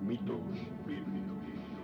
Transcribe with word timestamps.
Mitos 0.00 0.40
bíblicos. 0.86 1.77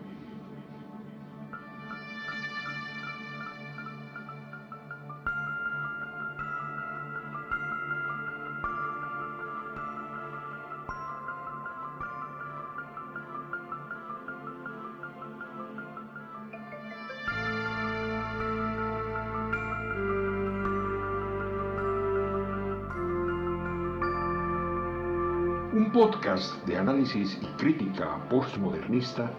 Podcast 25.95 26.53
de 26.67 26.77
análisis 26.77 27.39
y 27.41 27.47
crítica 27.57 28.29
postmodernista 28.29 29.31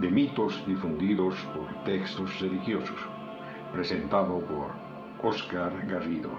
de 0.00 0.08
mitos 0.12 0.64
difundidos 0.64 1.34
por 1.52 1.82
textos 1.82 2.38
religiosos, 2.40 2.96
presentado 3.72 4.38
por 4.46 4.70
Oscar 5.28 5.72
Garrido. 5.88 6.30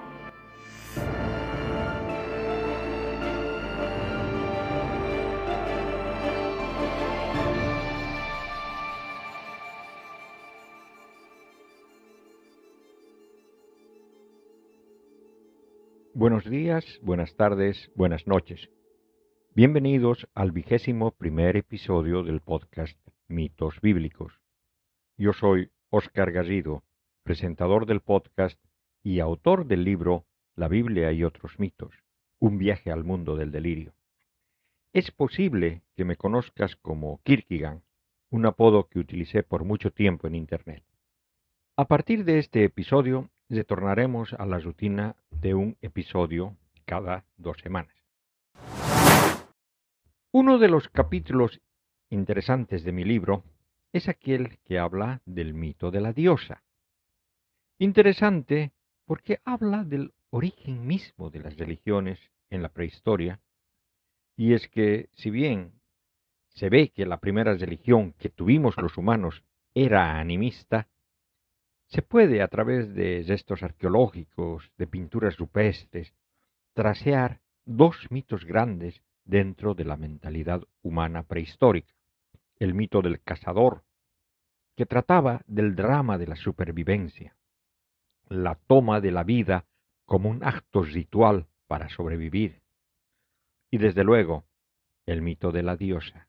Buenos 16.14 16.46
días, 16.46 16.86
buenas 17.02 17.36
tardes, 17.36 17.92
buenas 17.94 18.26
noches. 18.26 18.70
Bienvenidos 19.58 20.28
al 20.34 20.52
vigésimo 20.52 21.12
primer 21.12 21.56
episodio 21.56 22.24
del 22.24 22.42
podcast 22.42 23.00
Mitos 23.30 23.80
Bíblicos. 23.80 24.34
Yo 25.16 25.32
soy 25.32 25.72
Oscar 25.90 26.34
Garrido, 26.34 26.84
presentador 27.24 27.86
del 27.86 28.02
podcast 28.02 28.60
y 29.02 29.22
autor 29.22 29.66
del 29.66 29.86
libro 29.86 30.26
La 30.58 30.68
Biblia 30.68 31.14
y 31.14 31.24
otros 31.24 31.58
mitos, 31.58 31.96
un 32.38 32.58
viaje 32.58 32.92
al 32.92 33.06
mundo 33.06 33.38
del 33.38 33.54
delirio. 33.54 33.94
Es 34.92 35.12
posible 35.12 35.84
que 35.96 36.04
me 36.04 36.18
conozcas 36.18 36.76
como 36.76 37.22
Kierkegaard, 37.24 37.80
un 38.32 38.46
apodo 38.46 38.90
que 38.90 39.00
utilicé 39.00 39.42
por 39.42 39.64
mucho 39.64 39.90
tiempo 39.90 40.28
en 40.28 40.36
Internet. 40.36 40.84
A 41.78 41.88
partir 41.88 42.26
de 42.26 42.40
este 42.40 42.66
episodio 42.66 43.30
retornaremos 43.48 44.34
a 44.34 44.46
la 44.46 44.60
rutina 44.60 45.16
de 45.32 45.54
un 45.54 45.78
episodio 45.80 46.58
cada 46.84 47.24
dos 47.38 47.56
semanas. 47.64 47.95
Uno 50.38 50.58
de 50.58 50.68
los 50.68 50.90
capítulos 50.90 51.62
interesantes 52.10 52.84
de 52.84 52.92
mi 52.92 53.06
libro 53.06 53.46
es 53.94 54.10
aquel 54.10 54.60
que 54.66 54.80
habla 54.80 55.22
del 55.26 55.54
mito 55.54 55.92
de 55.92 56.02
la 56.02 56.12
diosa. 56.12 56.62
Interesante 57.80 58.74
porque 59.06 59.40
habla 59.46 59.86
del 59.86 60.14
origen 60.32 60.86
mismo 60.86 61.30
de 61.30 61.40
las 61.40 61.56
religiones 61.56 62.20
en 62.50 62.62
la 62.62 62.68
prehistoria, 62.68 63.40
y 64.36 64.52
es 64.52 64.68
que 64.68 65.08
si 65.14 65.30
bien 65.30 65.80
se 66.50 66.68
ve 66.68 66.90
que 66.90 67.06
la 67.06 67.22
primera 67.22 67.54
religión 67.54 68.12
que 68.20 68.28
tuvimos 68.28 68.76
los 68.76 68.98
humanos 68.98 69.42
era 69.74 70.20
animista, 70.20 70.90
se 71.88 72.02
puede, 72.02 72.42
a 72.42 72.50
través 72.50 72.94
de 72.94 73.24
restos 73.26 73.64
arqueológicos, 73.64 74.70
de 74.78 74.86
pinturas 74.86 75.38
rupestres, 75.38 76.14
trasear 76.74 77.40
dos 77.64 77.96
mitos 78.10 78.44
grandes 78.44 79.02
dentro 79.26 79.74
de 79.74 79.84
la 79.84 79.98
mentalidad 79.98 80.64
humana 80.82 81.24
prehistórica. 81.24 81.94
El 82.58 82.74
mito 82.74 83.02
del 83.02 83.22
cazador, 83.22 83.84
que 84.76 84.86
trataba 84.86 85.42
del 85.48 85.76
drama 85.76 86.18
de 86.18 86.28
la 86.28 86.36
supervivencia, 86.36 87.36
la 88.30 88.56
toma 88.56 89.02
de 89.02 89.12
la 89.12 89.24
vida 89.24 89.66
como 90.06 90.30
un 90.30 90.44
acto 90.44 90.84
ritual 90.84 91.48
para 91.68 91.90
sobrevivir. 91.90 92.62
Y 93.72 93.78
desde 93.78 94.04
luego, 94.04 94.46
el 95.06 95.22
mito 95.22 95.52
de 95.52 95.64
la 95.64 95.76
diosa, 95.76 96.28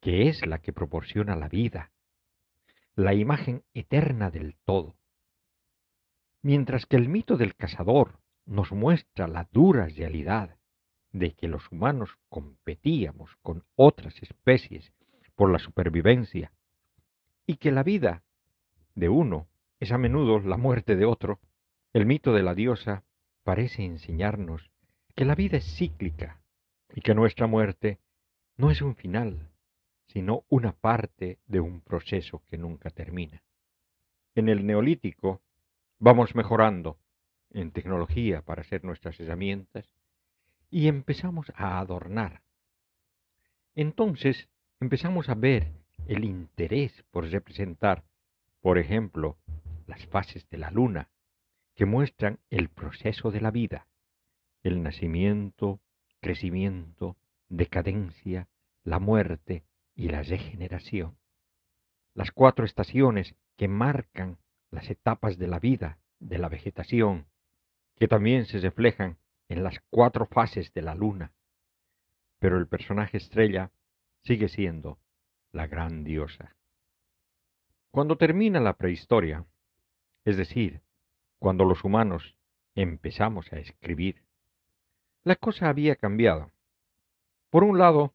que 0.00 0.28
es 0.28 0.44
la 0.46 0.58
que 0.58 0.72
proporciona 0.72 1.36
la 1.36 1.48
vida, 1.48 1.92
la 2.94 3.14
imagen 3.14 3.64
eterna 3.74 4.30
del 4.30 4.56
todo. 4.64 4.96
Mientras 6.42 6.86
que 6.86 6.96
el 6.96 7.08
mito 7.08 7.36
del 7.36 7.56
cazador 7.56 8.20
nos 8.44 8.72
muestra 8.72 9.26
la 9.26 9.48
dura 9.50 9.86
realidad 9.88 10.55
de 11.18 11.32
que 11.32 11.48
los 11.48 11.72
humanos 11.72 12.10
competíamos 12.28 13.36
con 13.42 13.64
otras 13.74 14.22
especies 14.22 14.92
por 15.34 15.50
la 15.50 15.58
supervivencia 15.58 16.52
y 17.46 17.56
que 17.56 17.72
la 17.72 17.82
vida 17.82 18.22
de 18.94 19.08
uno 19.08 19.46
es 19.80 19.92
a 19.92 19.98
menudo 19.98 20.40
la 20.40 20.58
muerte 20.58 20.94
de 20.94 21.06
otro, 21.06 21.40
el 21.94 22.04
mito 22.04 22.34
de 22.34 22.42
la 22.42 22.54
diosa 22.54 23.02
parece 23.44 23.82
enseñarnos 23.82 24.70
que 25.14 25.24
la 25.24 25.34
vida 25.34 25.56
es 25.56 25.76
cíclica 25.78 26.42
y 26.94 27.00
que 27.00 27.14
nuestra 27.14 27.46
muerte 27.46 27.98
no 28.58 28.70
es 28.70 28.82
un 28.82 28.94
final, 28.94 29.48
sino 30.08 30.44
una 30.50 30.72
parte 30.72 31.38
de 31.46 31.60
un 31.60 31.80
proceso 31.80 32.42
que 32.50 32.58
nunca 32.58 32.90
termina. 32.90 33.42
En 34.34 34.50
el 34.50 34.66
neolítico 34.66 35.40
vamos 35.98 36.34
mejorando 36.34 36.98
en 37.52 37.70
tecnología 37.70 38.42
para 38.42 38.60
hacer 38.60 38.84
nuestras 38.84 39.18
herramientas 39.18 39.88
y 40.76 40.88
empezamos 40.88 41.50
a 41.56 41.78
adornar. 41.78 42.42
Entonces 43.74 44.50
empezamos 44.78 45.30
a 45.30 45.34
ver 45.34 45.72
el 46.06 46.22
interés 46.22 46.92
por 47.10 47.26
representar, 47.30 48.04
por 48.60 48.76
ejemplo, 48.76 49.38
las 49.86 50.04
fases 50.08 50.46
de 50.50 50.58
la 50.58 50.70
luna, 50.70 51.08
que 51.74 51.86
muestran 51.86 52.40
el 52.50 52.68
proceso 52.68 53.30
de 53.30 53.40
la 53.40 53.50
vida, 53.50 53.88
el 54.62 54.82
nacimiento, 54.82 55.80
crecimiento, 56.20 57.16
decadencia, 57.48 58.46
la 58.84 58.98
muerte 58.98 59.64
y 59.94 60.08
la 60.08 60.22
regeneración. 60.24 61.16
Las 62.12 62.32
cuatro 62.32 62.66
estaciones 62.66 63.34
que 63.56 63.66
marcan 63.66 64.36
las 64.70 64.90
etapas 64.90 65.38
de 65.38 65.46
la 65.46 65.58
vida, 65.58 66.00
de 66.18 66.36
la 66.36 66.50
vegetación, 66.50 67.28
que 67.94 68.08
también 68.08 68.44
se 68.44 68.58
reflejan 68.58 69.16
en 69.48 69.62
las 69.62 69.78
cuatro 69.90 70.26
fases 70.26 70.72
de 70.72 70.82
la 70.82 70.94
luna. 70.94 71.32
Pero 72.38 72.58
el 72.58 72.66
personaje 72.66 73.16
estrella 73.16 73.70
sigue 74.22 74.48
siendo 74.48 74.98
la 75.52 75.66
gran 75.66 76.04
diosa. 76.04 76.56
Cuando 77.90 78.16
termina 78.16 78.60
la 78.60 78.74
prehistoria, 78.74 79.46
es 80.24 80.36
decir, 80.36 80.82
cuando 81.38 81.64
los 81.64 81.84
humanos 81.84 82.36
empezamos 82.74 83.52
a 83.52 83.58
escribir, 83.58 84.22
la 85.24 85.36
cosa 85.36 85.68
había 85.68 85.96
cambiado. 85.96 86.50
Por 87.50 87.64
un 87.64 87.78
lado, 87.78 88.14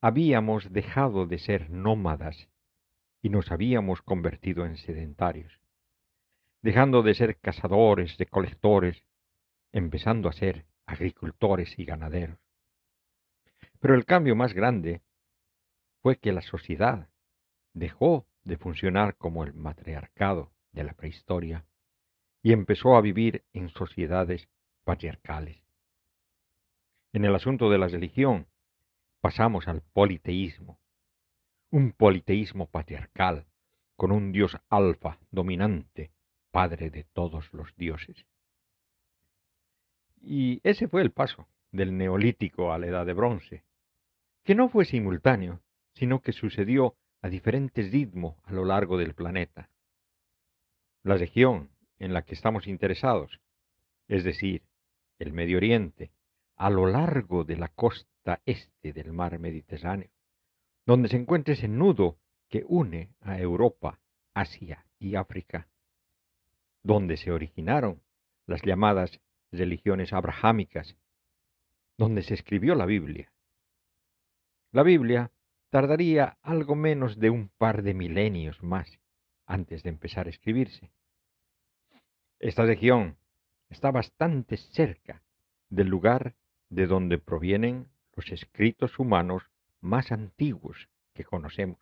habíamos 0.00 0.72
dejado 0.72 1.26
de 1.26 1.38
ser 1.38 1.70
nómadas 1.70 2.48
y 3.22 3.30
nos 3.30 3.50
habíamos 3.50 4.02
convertido 4.02 4.66
en 4.66 4.76
sedentarios, 4.76 5.60
dejando 6.62 7.02
de 7.02 7.14
ser 7.14 7.38
cazadores, 7.38 8.16
recolectores, 8.18 9.02
empezando 9.72 10.28
a 10.28 10.32
ser 10.32 10.66
agricultores 10.86 11.78
y 11.78 11.84
ganaderos. 11.84 12.38
Pero 13.80 13.94
el 13.94 14.04
cambio 14.04 14.36
más 14.36 14.54
grande 14.54 15.02
fue 16.02 16.18
que 16.18 16.32
la 16.32 16.42
sociedad 16.42 17.08
dejó 17.72 18.26
de 18.44 18.56
funcionar 18.56 19.16
como 19.16 19.44
el 19.44 19.54
matriarcado 19.54 20.52
de 20.72 20.84
la 20.84 20.94
prehistoria 20.94 21.66
y 22.42 22.52
empezó 22.52 22.96
a 22.96 23.00
vivir 23.00 23.44
en 23.52 23.68
sociedades 23.70 24.48
patriarcales. 24.84 25.62
En 27.12 27.24
el 27.24 27.34
asunto 27.34 27.70
de 27.70 27.78
la 27.78 27.88
religión, 27.88 28.46
pasamos 29.20 29.66
al 29.66 29.82
politeísmo, 29.82 30.78
un 31.70 31.92
politeísmo 31.92 32.70
patriarcal, 32.70 33.46
con 33.96 34.12
un 34.12 34.30
dios 34.30 34.56
alfa 34.68 35.18
dominante, 35.30 36.12
padre 36.50 36.90
de 36.90 37.04
todos 37.04 37.52
los 37.52 37.74
dioses. 37.76 38.26
Y 40.20 40.60
ese 40.64 40.88
fue 40.88 41.02
el 41.02 41.12
paso 41.12 41.46
del 41.72 41.96
neolítico 41.96 42.72
a 42.72 42.78
la 42.78 42.86
edad 42.86 43.06
de 43.06 43.12
bronce, 43.12 43.64
que 44.44 44.54
no 44.54 44.68
fue 44.68 44.84
simultáneo, 44.84 45.60
sino 45.94 46.20
que 46.20 46.32
sucedió 46.32 46.96
a 47.22 47.28
diferentes 47.28 47.90
ritmos 47.90 48.36
a 48.44 48.52
lo 48.52 48.64
largo 48.64 48.98
del 48.98 49.14
planeta. 49.14 49.70
La 51.02 51.16
región 51.16 51.70
en 51.98 52.12
la 52.12 52.22
que 52.22 52.34
estamos 52.34 52.66
interesados, 52.66 53.40
es 54.08 54.24
decir, 54.24 54.62
el 55.18 55.32
Medio 55.32 55.56
Oriente, 55.56 56.10
a 56.56 56.70
lo 56.70 56.86
largo 56.86 57.44
de 57.44 57.56
la 57.56 57.68
costa 57.68 58.40
este 58.44 58.92
del 58.92 59.12
mar 59.12 59.38
Mediterráneo, 59.38 60.10
donde 60.84 61.08
se 61.08 61.16
encuentra 61.16 61.54
ese 61.54 61.68
nudo 61.68 62.18
que 62.48 62.64
une 62.66 63.10
a 63.20 63.38
Europa, 63.38 64.00
Asia 64.34 64.86
y 64.98 65.16
África, 65.16 65.68
donde 66.82 67.16
se 67.16 67.32
originaron 67.32 68.02
las 68.46 68.62
llamadas 68.62 69.20
religiones 69.56 70.12
abrahámicas, 70.12 70.96
donde 71.98 72.22
se 72.22 72.34
escribió 72.34 72.74
la 72.74 72.86
Biblia. 72.86 73.32
La 74.72 74.82
Biblia 74.82 75.30
tardaría 75.70 76.38
algo 76.42 76.76
menos 76.76 77.18
de 77.18 77.30
un 77.30 77.48
par 77.48 77.82
de 77.82 77.94
milenios 77.94 78.62
más 78.62 78.98
antes 79.46 79.82
de 79.82 79.90
empezar 79.90 80.26
a 80.26 80.30
escribirse. 80.30 80.90
Esta 82.38 82.64
región 82.64 83.16
está 83.70 83.90
bastante 83.90 84.56
cerca 84.56 85.22
del 85.70 85.88
lugar 85.88 86.34
de 86.68 86.86
donde 86.86 87.18
provienen 87.18 87.88
los 88.14 88.30
escritos 88.30 88.98
humanos 88.98 89.44
más 89.80 90.12
antiguos 90.12 90.88
que 91.14 91.24
conocemos. 91.24 91.80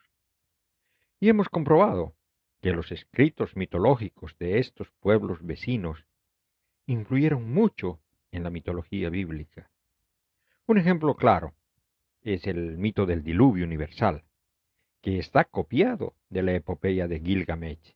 Y 1.21 1.29
hemos 1.29 1.49
comprobado 1.49 2.15
que 2.61 2.73
los 2.73 2.93
escritos 2.93 3.57
mitológicos 3.57 4.37
de 4.39 4.59
estos 4.59 4.91
pueblos 5.01 5.45
vecinos 5.45 6.05
influyeron 6.87 7.53
mucho 7.53 8.01
en 8.31 8.43
la 8.43 8.51
mitología 8.51 9.11
bíblica. 9.11 9.71
Un 10.67 10.79
ejemplo 10.79 11.15
claro 11.15 11.55
es 12.23 12.47
el 12.47 12.79
mito 12.79 13.07
del 13.07 13.23
diluvio 13.23 13.65
universal, 13.65 14.25
que 15.01 15.19
está 15.19 15.45
copiado 15.45 16.15
de 16.31 16.43
la 16.43 16.55
epopeya 16.55 17.07
de 17.07 17.21
Gilgamesh, 17.21 17.95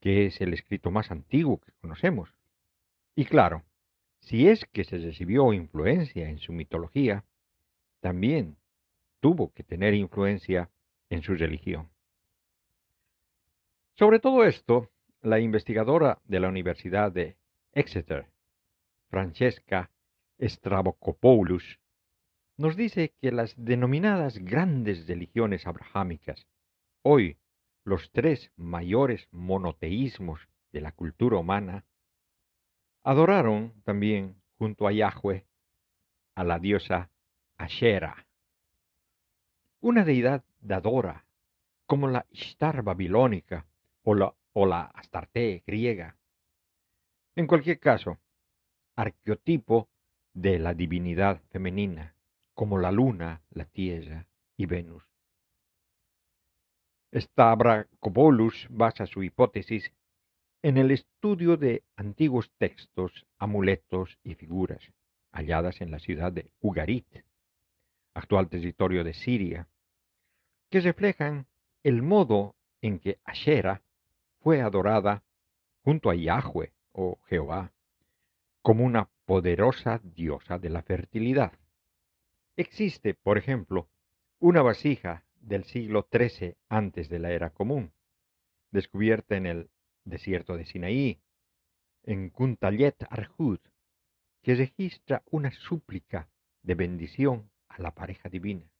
que 0.00 0.26
es 0.26 0.40
el 0.40 0.52
escrito 0.52 0.90
más 0.90 1.10
antiguo 1.10 1.58
que 1.60 1.72
conocemos. 1.80 2.30
Y 3.16 3.24
claro, 3.24 3.62
si 4.20 4.48
es 4.48 4.64
que 4.66 4.84
se 4.84 4.98
recibió 4.98 5.52
influencia 5.52 6.28
en 6.28 6.38
su 6.38 6.52
mitología, 6.52 7.24
también 8.00 8.56
tuvo 9.20 9.52
que 9.52 9.62
tener 9.62 9.94
influencia 9.94 10.70
en 11.08 11.22
su 11.22 11.34
religión. 11.34 11.88
Sobre 13.94 14.18
todo 14.18 14.44
esto, 14.44 14.90
la 15.22 15.40
investigadora 15.40 16.18
de 16.24 16.40
la 16.40 16.48
Universidad 16.48 17.12
de 17.12 17.36
Exeter, 17.76 18.30
Francesca 19.10 19.90
Stravokopoulos, 20.38 21.80
nos 22.56 22.76
dice 22.76 23.14
que 23.20 23.32
las 23.32 23.52
denominadas 23.56 24.38
grandes 24.38 25.08
religiones 25.08 25.66
abrahámicas, 25.66 26.46
hoy 27.02 27.36
los 27.82 28.12
tres 28.12 28.52
mayores 28.56 29.26
monoteísmos 29.32 30.48
de 30.70 30.82
la 30.82 30.92
cultura 30.92 31.38
humana, 31.38 31.84
adoraron 33.02 33.72
también 33.82 34.40
junto 34.56 34.86
a 34.86 34.92
Yahweh 34.92 35.44
a 36.36 36.44
la 36.44 36.60
diosa 36.60 37.10
Asherah, 37.56 38.24
una 39.80 40.04
deidad 40.04 40.44
dadora, 40.60 41.24
como 41.86 42.06
la 42.06 42.24
Ishtar 42.30 42.84
babilónica 42.84 43.66
o 44.04 44.14
la, 44.14 44.32
o 44.52 44.64
la 44.64 44.82
Astarte 44.82 45.64
griega. 45.66 46.16
En 47.36 47.48
cualquier 47.48 47.80
caso, 47.80 48.18
arqueotipo 48.94 49.88
de 50.34 50.60
la 50.60 50.72
divinidad 50.72 51.42
femenina 51.50 52.14
como 52.54 52.78
la 52.78 52.92
Luna, 52.92 53.42
la 53.50 53.64
Tierra 53.64 54.28
y 54.56 54.66
Venus. 54.66 55.02
Stavrakopoulos 57.12 58.68
basa 58.70 59.06
su 59.06 59.24
hipótesis 59.24 59.92
en 60.62 60.78
el 60.78 60.92
estudio 60.92 61.56
de 61.56 61.82
antiguos 61.96 62.52
textos, 62.56 63.26
amuletos 63.38 64.18
y 64.22 64.34
figuras 64.34 64.92
halladas 65.32 65.80
en 65.80 65.90
la 65.90 65.98
ciudad 65.98 66.32
de 66.32 66.52
Ugarit, 66.60 67.24
actual 68.14 68.48
territorio 68.48 69.02
de 69.02 69.14
Siria, 69.14 69.68
que 70.70 70.80
reflejan 70.80 71.48
el 71.82 72.02
modo 72.02 72.54
en 72.80 73.00
que 73.00 73.18
Ashera 73.24 73.82
fue 74.38 74.62
adorada 74.62 75.24
junto 75.82 76.10
a 76.10 76.14
Yahweh 76.14 76.72
o 76.94 77.18
Jehová 77.26 77.72
como 78.62 78.84
una 78.84 79.10
poderosa 79.26 80.00
diosa 80.02 80.58
de 80.58 80.70
la 80.70 80.82
fertilidad. 80.82 81.52
Existe, 82.56 83.12
por 83.12 83.36
ejemplo, 83.36 83.88
una 84.38 84.62
vasija 84.62 85.26
del 85.40 85.64
siglo 85.64 86.08
XIII 86.10 86.56
antes 86.70 87.10
de 87.10 87.18
la 87.18 87.30
era 87.32 87.50
común, 87.50 87.92
descubierta 88.70 89.36
en 89.36 89.44
el 89.44 89.70
desierto 90.04 90.56
de 90.56 90.64
Sinaí, 90.64 91.20
en 92.04 92.30
Kuntayet 92.30 93.04
Arjud, 93.10 93.58
que 94.42 94.54
registra 94.54 95.22
una 95.30 95.50
súplica 95.50 96.28
de 96.62 96.74
bendición 96.74 97.50
a 97.68 97.82
la 97.82 97.94
pareja 97.94 98.28
divina. 98.28 98.70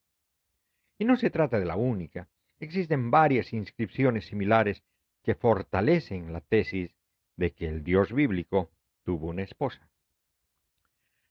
Y 0.99 1.05
no 1.05 1.17
se 1.17 1.31
trata 1.31 1.59
de 1.59 1.67
la 1.67 1.77
única, 1.77 2.29
existen 2.59 3.11
varias 3.11 3.53
inscripciones 3.53 4.27
similares 4.27 4.83
que 5.23 5.35
fortalecen 5.35 6.33
la 6.33 6.41
tesis 6.41 6.95
de 7.37 7.53
que 7.53 7.69
el 7.69 7.83
Dios 7.83 8.13
bíblico 8.13 8.71
tuvo 9.05 9.29
una 9.29 9.43
esposa. 9.43 9.89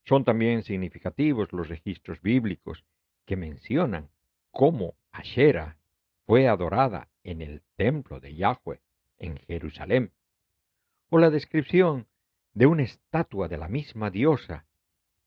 Son 0.05 0.23
también 0.23 0.63
significativos 0.63 1.53
los 1.53 1.69
registros 1.69 2.21
bíblicos 2.21 2.83
que 3.25 3.37
mencionan 3.37 4.09
cómo 4.51 4.95
Ashera 5.11 5.77
fue 6.25 6.47
adorada 6.47 7.09
en 7.23 7.41
el 7.41 7.61
templo 7.75 8.19
de 8.19 8.35
Yahweh 8.35 8.81
en 9.17 9.37
Jerusalén, 9.37 10.11
o 11.09 11.17
la 11.17 11.29
descripción 11.29 12.07
de 12.53 12.65
una 12.65 12.83
estatua 12.83 13.47
de 13.47 13.57
la 13.57 13.67
misma 13.67 14.09
diosa 14.09 14.65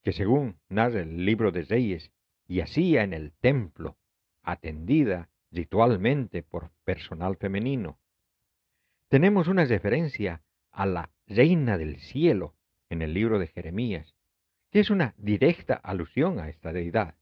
que 0.03 0.13
según 0.13 0.59
narra 0.69 1.01
el 1.01 1.25
libro 1.25 1.51
de 1.51 1.63
Reyes 1.63 2.13
yacía 2.47 3.03
en 3.03 3.13
el 3.13 3.33
templo, 3.33 3.97
atendida 4.43 5.29
ritualmente 5.51 6.43
por 6.43 6.71
personal 6.85 7.37
femenino. 7.37 7.99
Tenemos 9.09 9.49
una 9.49 9.65
referencia 9.65 10.43
a 10.77 10.85
la 10.85 11.11
reina 11.27 11.79
del 11.79 11.99
cielo 12.01 12.55
en 12.91 13.01
el 13.01 13.15
libro 13.15 13.39
de 13.39 13.49
Jeremías, 13.49 14.15
es 14.71 14.91
una 14.91 15.15
directa 15.17 15.75
alusión 15.75 16.39
a 16.39 16.51
esta 16.51 16.71
deidad. 16.71 17.15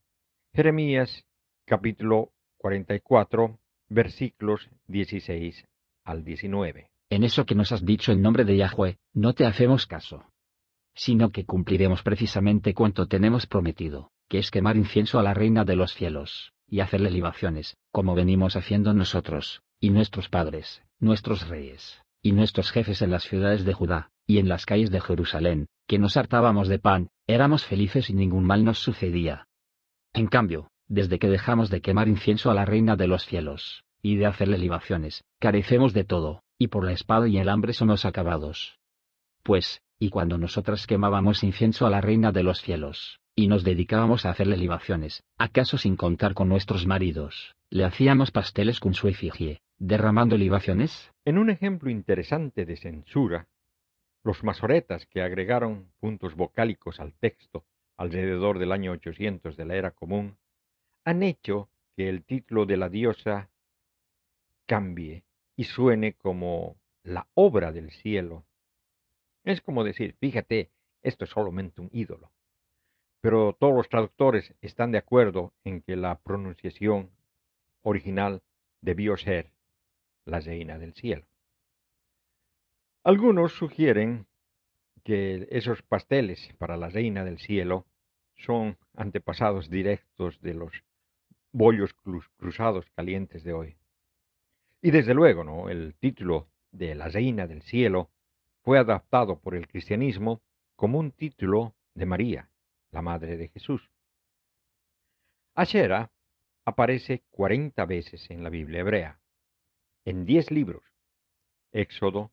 Jeremías 0.53 1.25
capítulo 1.65 2.33
44 2.57 3.57
versículos 3.87 4.69
16 4.87 5.65
al 6.03 6.25
19. 6.25 6.89
En 7.09 7.23
eso 7.23 7.45
que 7.45 7.55
nos 7.55 7.71
has 7.71 7.85
dicho 7.85 8.11
en 8.11 8.21
nombre 8.21 8.43
de 8.43 8.57
Yahweh, 8.57 8.97
no 9.13 9.33
te 9.33 9.45
hacemos 9.45 9.87
caso, 9.87 10.25
sino 10.93 11.31
que 11.31 11.45
cumpliremos 11.45 12.03
precisamente 12.03 12.73
cuanto 12.73 13.07
tenemos 13.07 13.47
prometido, 13.47 14.11
que 14.27 14.39
es 14.39 14.51
quemar 14.51 14.75
incienso 14.75 15.17
a 15.17 15.23
la 15.23 15.33
reina 15.33 15.63
de 15.63 15.77
los 15.77 15.93
cielos, 15.93 16.51
y 16.67 16.81
hacerle 16.81 17.09
libaciones, 17.09 17.77
como 17.91 18.15
venimos 18.15 18.57
haciendo 18.57 18.93
nosotros, 18.93 19.61
y 19.79 19.91
nuestros 19.91 20.27
padres, 20.27 20.83
nuestros 20.99 21.47
reyes, 21.47 22.04
y 22.25 22.31
nuestros 22.31 22.71
jefes 22.71 23.03
en 23.03 23.11
las 23.11 23.23
ciudades 23.23 23.65
de 23.65 23.73
Judá, 23.73 24.09
y 24.25 24.39
en 24.39 24.49
las 24.49 24.65
calles 24.65 24.89
de 24.89 24.99
Jerusalén, 24.99 25.67
que 25.85 25.99
nos 25.99 26.17
hartábamos 26.17 26.67
de 26.67 26.79
pan, 26.79 27.09
éramos 27.27 27.63
felices 27.63 28.09
y 28.09 28.15
ningún 28.15 28.45
mal 28.45 28.65
nos 28.65 28.79
sucedía. 28.79 29.47
En 30.11 30.25
cambio, 30.25 30.71
desde 30.87 31.19
que 31.19 31.29
dejamos 31.29 31.69
de 31.69 31.81
quemar 31.81 32.07
incienso 32.07 32.49
a 32.49 32.55
la 32.55 32.65
reina 32.65 32.95
de 32.95 33.05
los 33.05 33.27
cielos, 33.27 33.83
y 34.01 34.15
de 34.15 34.25
hacerle 34.25 34.57
libaciones, 34.57 35.23
carecemos 35.37 35.93
de 35.93 36.03
todo, 36.03 36.41
y 36.57 36.69
por 36.69 36.83
la 36.83 36.93
espada 36.93 37.27
y 37.27 37.37
el 37.37 37.47
hambre 37.47 37.73
somos 37.73 38.05
acabados. 38.05 38.79
Pues, 39.43 39.83
y 39.99 40.09
cuando 40.09 40.39
nosotras 40.39 40.87
quemábamos 40.87 41.43
incienso 41.43 41.85
a 41.85 41.91
la 41.91 42.01
reina 42.01 42.31
de 42.31 42.41
los 42.41 42.59
cielos, 42.59 43.19
y 43.35 43.49
nos 43.49 43.63
dedicábamos 43.63 44.25
a 44.25 44.31
hacerle 44.31 44.57
libaciones, 44.57 45.21
acaso 45.37 45.77
sin 45.77 45.95
contar 45.95 46.33
con 46.33 46.49
nuestros 46.49 46.87
maridos, 46.87 47.53
le 47.69 47.85
hacíamos 47.85 48.31
pasteles 48.31 48.79
con 48.79 48.95
su 48.95 49.09
efigie, 49.09 49.59
derramando 49.77 50.37
libaciones? 50.37 51.11
En 51.25 51.37
un 51.37 51.49
ejemplo 51.49 51.89
interesante 51.89 52.65
de 52.65 52.77
censura, 52.77 53.47
los 54.23 54.43
masoretas 54.43 55.05
que 55.05 55.21
agregaron 55.21 55.91
puntos 55.99 56.35
vocálicos 56.35 56.99
al 56.99 57.13
texto 57.13 57.65
alrededor 57.97 58.59
del 58.59 58.71
año 58.71 58.91
800 58.91 59.55
de 59.55 59.65
la 59.65 59.75
era 59.75 59.91
común 59.91 60.37
han 61.03 61.23
hecho 61.23 61.69
que 61.95 62.09
el 62.09 62.23
título 62.23 62.65
de 62.65 62.77
la 62.77 62.89
diosa 62.89 63.49
cambie 64.65 65.23
y 65.55 65.65
suene 65.65 66.13
como 66.13 66.77
la 67.03 67.27
obra 67.35 67.71
del 67.71 67.91
cielo. 67.91 68.45
Es 69.43 69.61
como 69.61 69.83
decir, 69.83 70.15
fíjate, 70.19 70.71
esto 71.03 71.25
es 71.25 71.31
solamente 71.31 71.81
un 71.81 71.89
ídolo. 71.93 72.31
Pero 73.21 73.53
todos 73.53 73.75
los 73.75 73.89
traductores 73.89 74.53
están 74.61 74.91
de 74.91 74.97
acuerdo 74.97 75.53
en 75.63 75.81
que 75.81 75.95
la 75.95 76.19
pronunciación 76.19 77.11
original 77.83 78.41
debió 78.81 79.15
ser 79.17 79.54
la 80.25 80.39
reina 80.39 80.77
del 80.77 80.93
cielo. 80.93 81.25
Algunos 83.03 83.53
sugieren 83.53 84.25
que 85.03 85.47
esos 85.51 85.83
pasteles 85.83 86.49
para 86.57 86.77
la 86.77 86.89
reina 86.89 87.23
del 87.23 87.37
cielo 87.37 87.85
son 88.35 88.77
antepasados 88.95 89.69
directos 89.69 90.41
de 90.41 90.55
los 90.55 90.83
bollos 91.51 91.93
cruzados 92.37 92.85
calientes 92.95 93.43
de 93.43 93.53
hoy. 93.53 93.77
Y 94.81 94.91
desde 94.91 95.13
luego, 95.13 95.43
¿no? 95.43 95.69
El 95.69 95.95
título 95.95 96.47
de 96.71 96.95
la 96.95 97.07
reina 97.07 97.47
del 97.47 97.61
cielo 97.61 98.09
fue 98.61 98.79
adaptado 98.79 99.39
por 99.39 99.55
el 99.55 99.67
cristianismo 99.67 100.41
como 100.75 100.99
un 100.99 101.11
título 101.11 101.75
de 101.93 102.05
María, 102.05 102.49
la 102.91 103.01
madre 103.01 103.37
de 103.37 103.47
Jesús. 103.49 103.89
Ashera 105.53 106.11
aparece 106.65 107.23
40 107.31 107.85
veces 107.85 108.29
en 108.29 108.43
la 108.43 108.49
Biblia 108.49 108.81
hebrea, 108.81 109.19
en 110.05 110.25
10 110.25 110.51
libros, 110.51 110.83
Éxodo, 111.71 112.31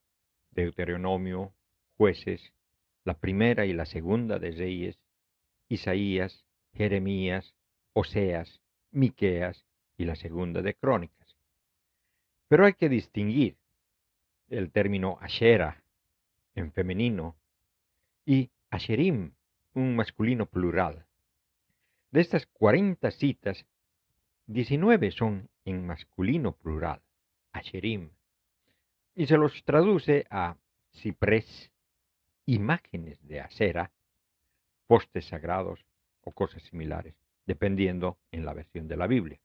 Deuteronomio, 0.51 1.55
Jueces, 1.97 2.53
la 3.05 3.15
primera 3.15 3.65
y 3.65 3.73
la 3.73 3.87
segunda 3.87 4.39
de 4.39 4.53
Reyes, 4.53 4.99
Isaías, 5.69 6.45
Jeremías, 6.75 7.55
Oseas, 7.95 8.61
Miqueas 8.91 9.65
y 9.97 10.05
la 10.05 10.15
segunda 10.15 10.63
de 10.63 10.75
Crónicas. 10.75 11.37
Pero 12.49 12.67
hay 12.67 12.75
que 12.75 12.91
distinguir 12.91 13.57
el 14.49 14.71
término 14.71 15.19
Ashera 15.21 15.83
en 16.55 16.73
femenino 16.73 17.37
y 18.27 18.51
Asherim, 18.71 19.33
un 19.75 19.97
masculino 19.97 20.47
plural. 20.47 21.07
De 22.11 22.21
estas 22.21 22.47
40 22.47 23.11
citas, 23.11 23.65
19 24.47 25.11
son 25.13 25.49
en 25.65 25.87
masculino 25.87 26.53
plural, 26.53 27.01
Asherim, 27.53 28.11
y 29.15 29.27
se 29.27 29.37
los 29.37 29.63
traduce 29.65 30.27
a 30.31 30.57
ciprés, 30.93 31.71
imágenes 32.47 33.27
de 33.27 33.41
acera, 33.41 33.91
postes 34.87 35.27
sagrados 35.27 35.85
o 36.23 36.33
cosas 36.33 36.63
similares, 36.65 37.15
dependiendo 37.47 38.19
en 38.31 38.45
la 38.45 38.55
versión 38.55 38.89
de 38.89 38.97
la 38.97 39.07
Biblia. 39.07 39.39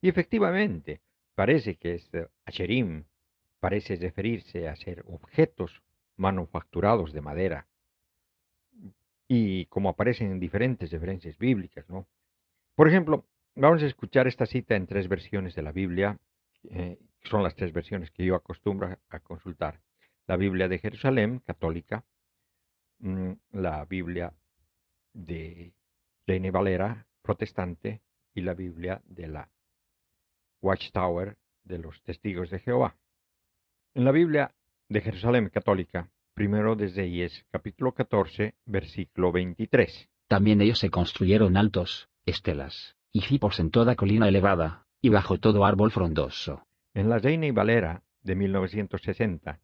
Y 0.00 0.08
efectivamente, 0.08 1.00
parece 1.34 1.76
que 1.76 1.94
este 1.94 2.28
Asherim 2.44 3.04
parece 3.60 3.96
referirse 3.96 4.68
a 4.68 4.76
ser 4.76 5.04
objetos 5.06 5.82
manufacturados 6.16 7.12
de 7.12 7.20
madera, 7.20 7.66
y 9.26 9.66
como 9.66 9.88
aparecen 9.88 10.30
en 10.30 10.40
diferentes 10.40 10.90
referencias 10.90 11.38
bíblicas, 11.38 11.88
¿no? 11.88 12.06
Por 12.74 12.88
ejemplo, 12.88 13.24
vamos 13.54 13.82
a 13.82 13.86
escuchar 13.86 14.26
esta 14.26 14.46
cita 14.46 14.76
en 14.76 14.86
tres 14.86 15.08
versiones 15.08 15.54
de 15.54 15.62
la 15.62 15.72
Biblia, 15.72 16.18
eh, 16.70 16.98
son 17.24 17.42
las 17.42 17.54
tres 17.54 17.72
versiones 17.72 18.10
que 18.10 18.24
yo 18.24 18.34
acostumbro 18.34 18.98
a 19.08 19.20
consultar. 19.20 19.80
La 20.26 20.36
Biblia 20.36 20.68
de 20.68 20.78
Jerusalén, 20.78 21.40
católica, 21.40 22.04
mm, 22.98 23.32
la 23.52 23.84
Biblia 23.84 24.32
de 25.12 25.72
Reine 26.26 26.50
Valera, 26.50 27.06
protestante, 27.22 28.02
y 28.34 28.40
la 28.40 28.54
Biblia 28.54 29.00
de 29.04 29.28
la 29.28 29.50
Watchtower 30.60 31.36
de 31.62 31.78
los 31.78 32.02
Testigos 32.02 32.50
de 32.50 32.58
Jehová. 32.58 32.96
En 33.94 34.04
la 34.04 34.12
Biblia 34.12 34.54
de 34.88 35.00
Jerusalén 35.00 35.48
católica, 35.50 36.10
primero 36.34 36.74
desde 36.74 37.06
Ies, 37.06 37.46
capítulo 37.50 37.92
14, 37.92 38.54
versículo 38.66 39.30
23. 39.30 40.08
También 40.26 40.60
ellos 40.60 40.80
se 40.80 40.90
construyeron 40.90 41.56
altos, 41.56 42.08
estelas, 42.26 42.96
y 43.12 43.22
cipos 43.22 43.60
en 43.60 43.70
toda 43.70 43.94
colina 43.94 44.28
elevada, 44.28 44.86
y 45.04 45.10
bajo 45.10 45.36
todo 45.36 45.66
árbol 45.66 45.90
frondoso. 45.90 46.62
En 46.94 47.10
la 47.10 47.18
Reina 47.18 47.44
y 47.44 47.50
Valera 47.50 48.04
de 48.22 48.36
1960, 48.36 49.60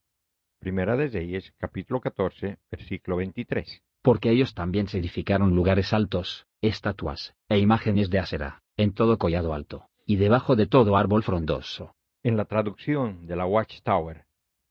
Primera 0.58 0.98
de 0.98 1.08
Reyes, 1.08 1.54
capítulo 1.56 2.02
14, 2.02 2.58
versículo 2.70 3.16
23. 3.16 3.82
Porque 4.02 4.28
ellos 4.28 4.52
también 4.52 4.86
se 4.86 4.98
edificaron 4.98 5.56
lugares 5.56 5.94
altos, 5.94 6.46
estatuas, 6.60 7.34
e 7.48 7.58
imágenes 7.58 8.10
de 8.10 8.18
acera, 8.18 8.60
en 8.76 8.92
todo 8.92 9.16
collado 9.16 9.54
alto, 9.54 9.86
y 10.04 10.16
debajo 10.16 10.56
de 10.56 10.66
todo 10.66 10.98
árbol 10.98 11.22
frondoso. 11.22 11.94
En 12.22 12.36
la 12.36 12.44
traducción 12.44 13.26
de 13.26 13.36
la 13.36 13.46
Watchtower, 13.46 14.26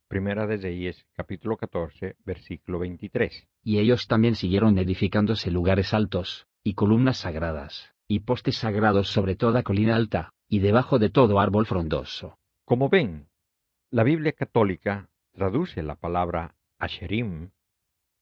Primera 0.08 0.46
de 0.46 0.58
Reyes, 0.58 1.04
capítulo 1.16 1.58
14, 1.58 2.16
versículo 2.24 2.78
23. 2.78 3.48
Y 3.64 3.80
ellos 3.80 4.06
también 4.06 4.36
siguieron 4.36 4.78
edificándose 4.78 5.50
lugares 5.50 5.96
altos, 5.96 6.46
y 6.64 6.76
columnas 6.76 7.18
sagradas, 7.18 7.96
y 8.08 8.20
postes 8.20 8.58
sagrados 8.58 9.08
sobre 9.08 9.36
toda 9.36 9.64
colina 9.64 9.96
alta, 9.96 10.32
y 10.50 10.60
debajo 10.60 10.98
de 10.98 11.10
todo 11.10 11.40
árbol 11.40 11.68
frondoso. 11.68 12.40
Como 12.66 12.90
ven, 12.90 13.30
la 13.92 14.04
Biblia 14.04 14.34
católica 14.34 15.10
traduce 15.32 15.84
la 15.84 15.96
palabra 15.96 16.56
asherim 16.80 17.52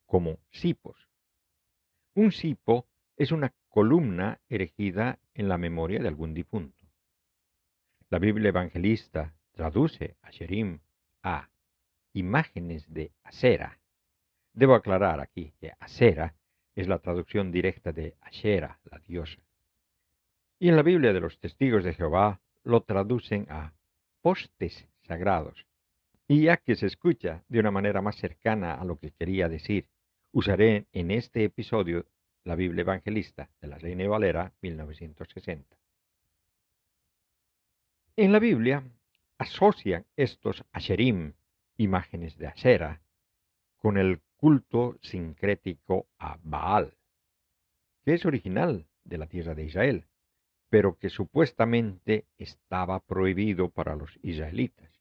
como 0.05 0.37
cipos. 0.51 1.09
Un 2.13 2.31
cipo 2.31 2.85
es 3.15 3.31
una 3.31 3.53
columna 3.69 4.39
erigida 4.49 5.19
en 5.33 5.47
la 5.47 5.57
memoria 5.57 5.99
de 5.99 6.07
algún 6.09 6.33
difunto. 6.33 6.85
La 8.09 8.19
Biblia 8.19 8.49
evangelista 8.49 9.33
traduce 9.53 10.17
asherim 10.21 10.79
a 11.23 11.49
imágenes 12.13 12.91
de 12.93 13.11
acera. 13.23 13.79
Debo 14.53 14.75
aclarar 14.75 15.21
aquí 15.21 15.53
que 15.59 15.71
acera 15.79 16.35
es 16.75 16.87
la 16.87 16.99
traducción 16.99 17.51
directa 17.51 17.91
de 17.91 18.15
Ashera, 18.21 18.79
la 18.83 18.99
diosa. 18.99 19.41
Y 20.59 20.69
en 20.69 20.75
la 20.75 20.83
Biblia 20.83 21.13
de 21.13 21.19
los 21.19 21.39
testigos 21.39 21.83
de 21.83 21.93
Jehová 21.93 22.39
lo 22.63 22.81
traducen 22.81 23.45
a 23.49 23.73
postes 24.21 24.87
sagrados. 25.03 25.65
Y 26.27 26.43
ya 26.43 26.57
que 26.57 26.75
se 26.75 26.87
escucha 26.87 27.43
de 27.47 27.59
una 27.59 27.71
manera 27.71 28.01
más 28.01 28.15
cercana 28.17 28.73
a 28.73 28.83
lo 28.83 28.97
que 28.97 29.11
quería 29.11 29.47
decir, 29.47 29.87
usaré 30.31 30.87
en 30.91 31.11
este 31.11 31.43
episodio 31.43 32.05
la 32.43 32.55
Biblia 32.55 32.81
Evangelista 32.81 33.49
de 33.61 33.67
la 33.67 33.77
Reina 33.77 34.07
Valera 34.07 34.51
1960. 34.61 35.77
En 38.15 38.31
la 38.31 38.39
Biblia 38.39 38.83
asocian 39.37 40.05
estos 40.15 40.65
Asherim 40.71 41.33
imágenes 41.77 42.37
de 42.37 42.47
acera, 42.47 43.01
con 43.77 43.97
el 43.97 44.21
culto 44.35 44.97
sincrético 45.01 46.07
a 46.17 46.37
Baal, 46.41 46.97
que 48.03 48.15
es 48.15 48.25
original 48.25 48.87
de 49.03 49.17
la 49.17 49.27
tierra 49.27 49.55
de 49.55 49.63
Israel, 49.65 50.05
pero 50.69 50.97
que 50.97 51.09
supuestamente 51.09 52.25
estaba 52.37 52.99
prohibido 52.99 53.69
para 53.69 53.95
los 53.95 54.17
israelitas. 54.21 54.91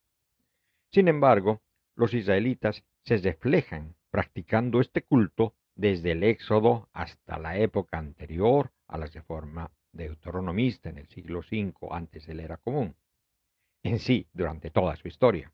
Sin 0.90 1.08
embargo, 1.08 1.62
los 1.94 2.14
israelitas 2.14 2.84
se 3.04 3.16
reflejan 3.18 3.96
practicando 4.10 4.80
este 4.80 5.02
culto 5.02 5.54
desde 5.74 6.12
el 6.12 6.22
Éxodo 6.22 6.88
hasta 6.92 7.38
la 7.38 7.58
época 7.58 7.98
anterior 7.98 8.72
a 8.86 8.98
la 8.98 9.06
reforma 9.06 9.70
deuteronomista 9.92 10.88
en 10.88 10.98
el 10.98 11.08
siglo 11.08 11.40
V 11.40 11.72
antes 11.90 12.26
de 12.26 12.34
la 12.34 12.42
era 12.42 12.56
común, 12.56 12.96
en 13.82 13.98
sí 13.98 14.26
durante 14.32 14.70
toda 14.70 14.96
su 14.96 15.08
historia. 15.08 15.52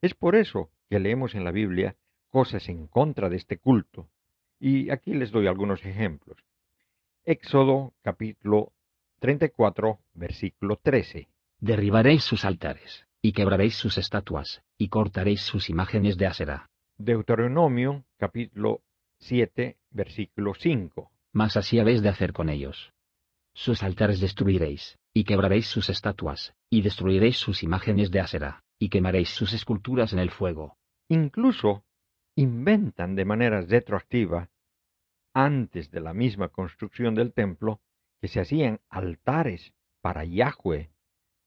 Es 0.00 0.14
por 0.14 0.34
eso 0.34 0.70
que 0.88 0.98
leemos 0.98 1.34
en 1.34 1.44
la 1.44 1.52
Biblia 1.52 1.96
cosas 2.28 2.68
en 2.68 2.86
contra 2.86 3.28
de 3.28 3.36
este 3.36 3.58
culto. 3.58 4.08
Y 4.58 4.90
aquí 4.90 5.14
les 5.14 5.30
doy 5.30 5.46
algunos 5.46 5.84
ejemplos. 5.84 6.38
Éxodo 7.24 7.94
capítulo 8.02 8.72
34, 9.22 10.00
versículo 10.14 10.80
13. 10.82 11.28
Derribaréis 11.60 12.24
sus 12.24 12.44
altares, 12.44 13.06
y 13.22 13.30
quebraréis 13.32 13.76
sus 13.76 13.96
estatuas, 13.96 14.64
y 14.76 14.88
cortaréis 14.88 15.42
sus 15.42 15.70
imágenes 15.70 16.18
de 16.18 16.26
acera. 16.26 16.70
Deuteronomio 16.98 18.04
capítulo 18.16 18.82
7, 19.20 19.78
versículo 19.92 20.54
5. 20.54 21.12
Mas 21.32 21.56
así 21.56 21.78
habéis 21.78 22.02
de 22.02 22.08
hacer 22.08 22.32
con 22.32 22.48
ellos. 22.48 22.92
Sus 23.54 23.84
altares 23.84 24.18
destruiréis, 24.18 24.98
y 25.14 25.22
quebraréis 25.22 25.68
sus 25.68 25.88
estatuas, 25.88 26.56
y 26.68 26.82
destruiréis 26.82 27.36
sus 27.36 27.62
imágenes 27.62 28.10
de 28.10 28.18
acera 28.18 28.64
y 28.80 28.88
quemaréis 28.88 29.28
sus 29.28 29.52
esculturas 29.52 30.12
en 30.12 30.18
el 30.18 30.32
fuego. 30.32 30.76
Incluso 31.08 31.84
inventan 32.34 33.14
de 33.14 33.24
manera 33.24 33.60
retroactiva, 33.60 34.50
antes 35.32 35.92
de 35.92 36.00
la 36.00 36.12
misma 36.12 36.48
construcción 36.48 37.14
del 37.14 37.32
templo, 37.32 37.80
que 38.22 38.28
se 38.28 38.40
hacían 38.40 38.78
altares 38.88 39.74
para 40.00 40.24
Yahweh 40.24 40.92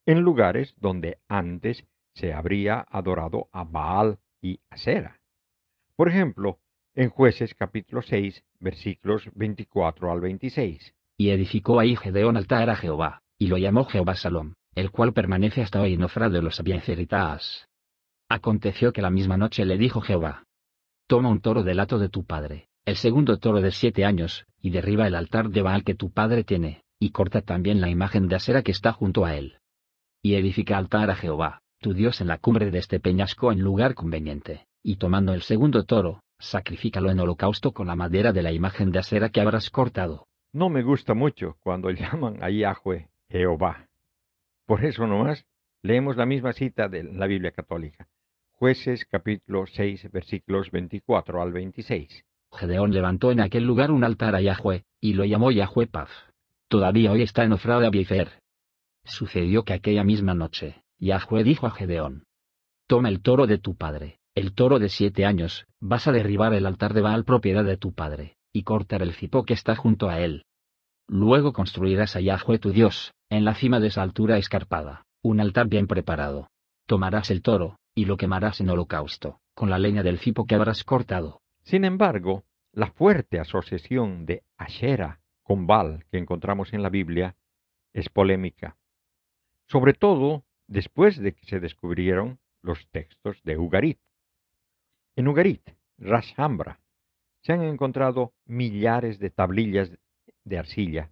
en 0.05 0.19
lugares 0.19 0.75
donde 0.77 1.19
antes 1.29 1.87
se 2.13 2.33
habría 2.33 2.85
adorado 2.89 3.47
a 3.53 3.63
Baal 3.63 4.19
y 4.41 4.59
Asera. 4.69 5.21
Por 5.95 6.09
ejemplo, 6.09 6.59
en 6.93 7.09
Jueces 7.09 7.55
capítulo 7.55 8.01
6, 8.01 8.43
versículos 8.59 9.23
24 9.35 10.11
al 10.11 10.19
26. 10.19 10.93
Y 11.17 11.29
edificó 11.29 11.79
ahí 11.79 11.95
Gedeón 11.95 12.35
altar 12.35 12.69
a 12.69 12.75
Jehová, 12.75 13.23
y 13.37 13.47
lo 13.47 13.57
llamó 13.57 13.85
Jehová 13.85 14.15
Salom, 14.15 14.55
el 14.75 14.91
cual 14.91 15.13
permanece 15.13 15.61
hasta 15.61 15.79
hoy 15.79 15.93
en 15.93 16.03
Ofra 16.03 16.29
de 16.29 16.41
los 16.41 16.59
Abiezeritas. 16.59 17.69
Aconteció 18.27 18.91
que 18.91 19.01
la 19.01 19.09
misma 19.09 19.37
noche 19.37 19.63
le 19.63 19.77
dijo 19.77 20.01
Jehová, 20.01 20.43
Toma 21.07 21.29
un 21.29 21.39
toro 21.39 21.63
del 21.63 21.79
hato 21.79 21.99
de 21.99 22.09
tu 22.09 22.25
padre, 22.25 22.67
el 22.85 22.97
segundo 22.97 23.37
toro 23.39 23.61
de 23.61 23.71
siete 23.71 24.05
años, 24.05 24.45
y 24.61 24.69
derriba 24.69 25.07
el 25.07 25.15
altar 25.15 25.49
de 25.49 25.63
Baal 25.63 25.83
que 25.83 25.95
tu 25.95 26.11
padre 26.11 26.43
tiene, 26.43 26.83
y 26.99 27.09
corta 27.09 27.41
también 27.41 27.81
la 27.81 27.89
imagen 27.89 28.27
de 28.27 28.35
acera 28.35 28.61
que 28.61 28.71
está 28.71 28.93
junto 28.93 29.25
a 29.25 29.35
él. 29.35 29.57
Y 30.21 30.35
edifica 30.35 30.77
altar 30.77 31.09
a 31.09 31.15
Jehová, 31.15 31.63
tu 31.79 31.95
Dios 31.95 32.21
en 32.21 32.27
la 32.27 32.37
cumbre 32.37 32.69
de 32.69 32.77
este 32.77 32.99
peñasco 32.99 33.51
en 33.51 33.61
lugar 33.61 33.95
conveniente, 33.95 34.67
y 34.83 34.97
tomando 34.97 35.33
el 35.33 35.41
segundo 35.41 35.85
toro, 35.85 36.21
sacrifícalo 36.37 37.09
en 37.09 37.19
holocausto 37.19 37.71
con 37.71 37.87
la 37.87 37.95
madera 37.95 38.33
de 38.33 38.43
la 38.43 38.51
imagen 38.51 38.91
de 38.91 38.99
acera 38.99 39.29
que 39.29 39.41
habrás 39.41 39.71
cortado. 39.71 40.27
No 40.53 40.69
me 40.69 40.83
gusta 40.83 41.15
mucho 41.15 41.57
cuando 41.61 41.89
llaman 41.91 42.43
a 42.43 42.51
Yahweh 42.51 43.09
Jehová. 43.29 43.87
Por 44.67 44.85
eso 44.85 45.07
nomás 45.07 45.43
leemos 45.81 46.17
la 46.17 46.27
misma 46.27 46.53
cita 46.53 46.87
de 46.87 47.03
la 47.03 47.25
Biblia 47.25 47.51
católica. 47.51 48.07
Jueces 48.51 49.05
capítulo 49.05 49.65
6 49.65 50.11
versículos 50.11 50.69
24 50.69 51.41
al 51.41 51.51
26. 51.51 52.25
Gedeón 52.55 52.91
levantó 52.91 53.31
en 53.31 53.41
aquel 53.41 53.63
lugar 53.63 53.91
un 53.91 54.03
altar 54.03 54.35
a 54.35 54.41
Yahweh, 54.41 54.83
y 55.01 55.13
lo 55.13 55.25
llamó 55.25 55.51
Yahweh 55.51 55.87
Paz. 55.87 56.09
Todavía 56.67 57.11
hoy 57.11 57.21
está 57.21 57.43
en 57.43 57.53
Ofra 57.53 57.79
de 57.79 57.87
Abifer. 57.87 58.39
Sucedió 59.03 59.63
que 59.63 59.73
aquella 59.73 60.03
misma 60.03 60.33
noche, 60.33 60.83
Yahweh 60.99 61.43
dijo 61.43 61.67
a 61.67 61.71
Gedeón, 61.71 62.25
Toma 62.87 63.09
el 63.09 63.21
toro 63.21 63.45
de 63.45 63.57
tu 63.57 63.75
padre, 63.75 64.19
el 64.33 64.53
toro 64.53 64.79
de 64.79 64.89
siete 64.89 65.25
años, 65.25 65.65
vas 65.79 66.07
a 66.07 66.11
derribar 66.11 66.53
el 66.53 66.65
altar 66.65 66.93
de 66.93 67.01
Baal 67.01 67.23
propiedad 67.23 67.63
de 67.63 67.77
tu 67.77 67.93
padre, 67.93 68.37
y 68.51 68.63
cortar 68.63 69.01
el 69.01 69.13
cipo 69.13 69.43
que 69.43 69.53
está 69.53 69.75
junto 69.75 70.09
a 70.09 70.19
él. 70.19 70.45
Luego 71.07 71.53
construirás 71.53 72.15
a 72.15 72.21
Yahweh 72.21 72.59
tu 72.59 72.71
Dios, 72.71 73.13
en 73.29 73.45
la 73.45 73.53
cima 73.53 73.79
de 73.79 73.87
esa 73.87 74.01
altura 74.01 74.37
escarpada, 74.37 75.05
un 75.21 75.39
altar 75.39 75.67
bien 75.67 75.87
preparado. 75.87 76.49
Tomarás 76.87 77.31
el 77.31 77.41
toro, 77.41 77.77
y 77.93 78.05
lo 78.05 78.17
quemarás 78.17 78.59
en 78.61 78.69
holocausto, 78.69 79.39
con 79.53 79.69
la 79.69 79.79
leña 79.79 80.03
del 80.03 80.19
cipo 80.19 80.45
que 80.45 80.55
habrás 80.55 80.83
cortado. 80.83 81.41
Sin 81.65 81.83
embargo, 81.83 82.45
la 82.73 82.91
fuerte 82.91 83.39
asociación 83.39 84.27
de 84.27 84.43
Ashera 84.55 85.21
con 85.41 85.65
Baal 85.65 86.05
que 86.11 86.19
encontramos 86.19 86.73
en 86.73 86.83
la 86.83 86.89
Biblia 86.89 87.37
es 87.91 88.07
polémica, 88.09 88.77
sobre 89.65 89.93
todo 89.93 90.45
después 90.67 91.17
de 91.17 91.33
que 91.33 91.43
se 91.47 91.59
descubrieron 91.59 92.39
los 92.61 92.87
textos 92.91 93.41
de 93.43 93.57
Ugarit. 93.57 93.99
En 95.15 95.27
Ugarit, 95.27 95.71
Rashambra, 95.97 96.81
se 97.41 97.53
han 97.53 97.63
encontrado 97.63 98.35
millares 98.45 99.17
de 99.17 99.31
tablillas 99.31 99.89
de 100.43 100.59
arcilla, 100.59 101.09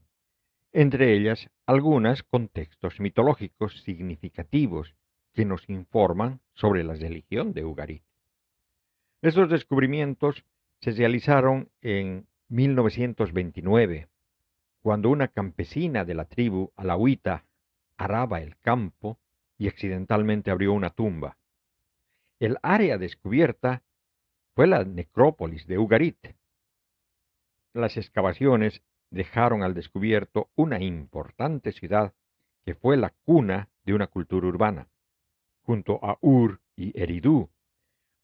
entre 0.71 1.15
ellas 1.15 1.49
algunas 1.65 2.21
con 2.21 2.47
textos 2.47 2.99
mitológicos 2.99 3.81
significativos 3.81 4.93
que 5.33 5.45
nos 5.45 5.67
informan 5.67 6.41
sobre 6.53 6.83
la 6.83 6.93
religión 6.93 7.53
de 7.53 7.65
Ugarit. 7.65 8.03
Estos 9.23 9.49
descubrimientos 9.49 10.43
se 10.81 10.91
realizaron 10.91 11.71
en 11.79 12.27
1929, 12.49 14.09
cuando 14.81 15.09
una 15.09 15.29
campesina 15.29 16.03
de 16.03 16.13
la 16.13 16.25
tribu 16.25 16.73
alahuita 16.75 17.45
araba 17.95 18.41
el 18.41 18.57
campo 18.57 19.17
y 19.57 19.69
accidentalmente 19.69 20.51
abrió 20.51 20.73
una 20.73 20.89
tumba. 20.89 21.37
El 22.41 22.57
área 22.63 22.97
descubierta 22.97 23.81
fue 24.55 24.67
la 24.67 24.83
necrópolis 24.83 25.67
de 25.67 25.77
Ugarit. 25.77 26.35
Las 27.73 27.95
excavaciones 27.95 28.83
dejaron 29.09 29.63
al 29.63 29.73
descubierto 29.73 30.49
una 30.55 30.83
importante 30.83 31.71
ciudad 31.71 32.13
que 32.65 32.75
fue 32.75 32.97
la 32.97 33.13
cuna 33.23 33.69
de 33.85 33.93
una 33.93 34.07
cultura 34.07 34.47
urbana, 34.47 34.89
junto 35.61 36.03
a 36.03 36.17
Ur 36.19 36.59
y 36.75 36.91
Eridú, 37.01 37.49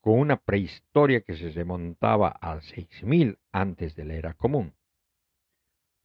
con 0.02 0.18
una 0.20 0.38
prehistoria 0.38 1.22
que 1.22 1.36
se 1.36 1.50
remontaba 1.52 2.30
al 2.30 2.62
6000 2.62 3.38
antes 3.52 3.96
de 3.96 4.06
la 4.06 4.16
era 4.16 4.34
común. 4.34 4.74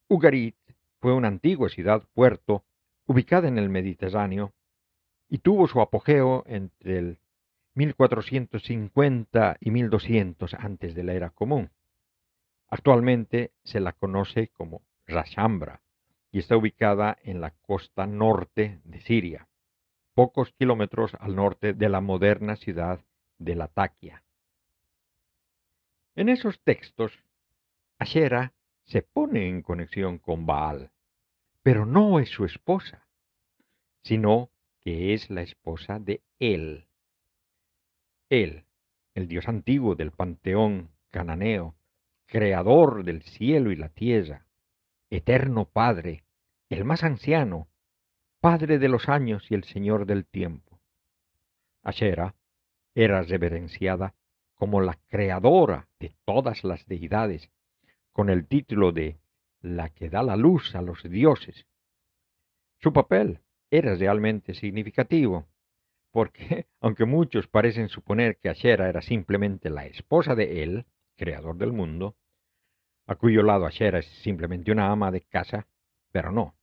Ugarit 0.08 0.56
fue 1.00 1.12
una 1.12 1.28
antigua 1.28 1.68
ciudad-puerto 1.68 2.64
ubicada 3.06 3.48
en 3.48 3.58
el 3.58 3.68
Mediterráneo 3.68 4.52
y 5.28 5.38
tuvo 5.38 5.66
su 5.66 5.80
apogeo 5.80 6.44
entre 6.46 6.98
el 6.98 7.18
1450 7.74 9.56
y 9.60 9.70
1200 9.70 10.54
antes 10.54 10.94
de 10.94 11.02
la 11.02 11.14
era 11.14 11.30
común. 11.30 11.70
Actualmente 12.68 13.52
se 13.62 13.80
la 13.80 13.92
conoce 13.92 14.48
como 14.48 14.82
Rashambra 15.06 15.80
y 16.30 16.38
está 16.38 16.56
ubicada 16.56 17.16
en 17.22 17.40
la 17.40 17.50
costa 17.50 18.06
norte 18.06 18.80
de 18.84 19.00
Siria, 19.00 19.48
pocos 20.14 20.52
kilómetros 20.52 21.14
al 21.20 21.36
norte 21.36 21.74
de 21.74 21.88
la 21.88 22.00
moderna 22.00 22.56
ciudad 22.56 23.00
de 23.38 23.54
Latakia. 23.54 24.22
En 26.16 26.28
esos 26.28 26.60
textos, 26.60 27.12
Ashera 27.98 28.52
se 28.84 29.02
pone 29.02 29.48
en 29.48 29.62
conexión 29.62 30.18
con 30.18 30.46
Baal, 30.46 30.90
pero 31.62 31.86
no 31.86 32.20
es 32.20 32.28
su 32.28 32.44
esposa, 32.44 33.06
sino 34.02 34.50
que 34.80 35.14
es 35.14 35.30
la 35.30 35.42
esposa 35.42 35.98
de 35.98 36.22
él. 36.38 36.86
Él, 38.28 38.64
el 39.14 39.28
dios 39.28 39.48
antiguo 39.48 39.94
del 39.94 40.12
panteón 40.12 40.90
cananeo, 41.10 41.74
creador 42.26 43.04
del 43.04 43.22
cielo 43.22 43.70
y 43.72 43.76
la 43.76 43.88
tierra, 43.88 44.46
eterno 45.10 45.64
Padre, 45.66 46.24
el 46.68 46.84
más 46.84 47.04
anciano, 47.04 47.68
Padre 48.40 48.78
de 48.78 48.88
los 48.88 49.08
años 49.08 49.50
y 49.50 49.54
el 49.54 49.64
Señor 49.64 50.04
del 50.04 50.26
tiempo. 50.26 50.78
Ashera 51.82 52.35
era 52.94 53.22
reverenciada 53.22 54.14
como 54.54 54.80
la 54.80 54.98
creadora 55.09 55.88
de 55.98 56.14
todas 56.24 56.64
las 56.64 56.87
deidades, 56.87 57.50
con 58.12 58.30
el 58.30 58.46
título 58.46 58.92
de 58.92 59.18
la 59.61 59.90
que 59.90 60.09
da 60.09 60.22
la 60.22 60.37
luz 60.37 60.74
a 60.74 60.83
los 60.83 61.02
dioses. 61.02 61.66
Su 62.78 62.92
papel 62.92 63.40
era 63.70 63.94
realmente 63.94 64.54
significativo, 64.54 65.46
porque, 66.11 66.66
aunque 66.80 67.04
muchos 67.04 67.48
parecen 67.48 67.88
suponer 67.88 68.38
que 68.38 68.48
Ashera 68.48 68.88
era 68.88 69.02
simplemente 69.02 69.70
la 69.70 69.87
esposa 69.87 70.35
de 70.35 70.62
él, 70.62 70.87
creador 71.16 71.57
del 71.57 71.72
mundo, 71.72 72.16
a 73.07 73.16
cuyo 73.16 73.42
lado 73.42 73.66
Ashera 73.66 73.98
es 73.98 74.07
simplemente 74.22 74.70
una 74.70 74.90
ama 74.90 75.11
de 75.11 75.22
casa, 75.22 75.66
pero 76.12 76.30
no. 76.30 76.54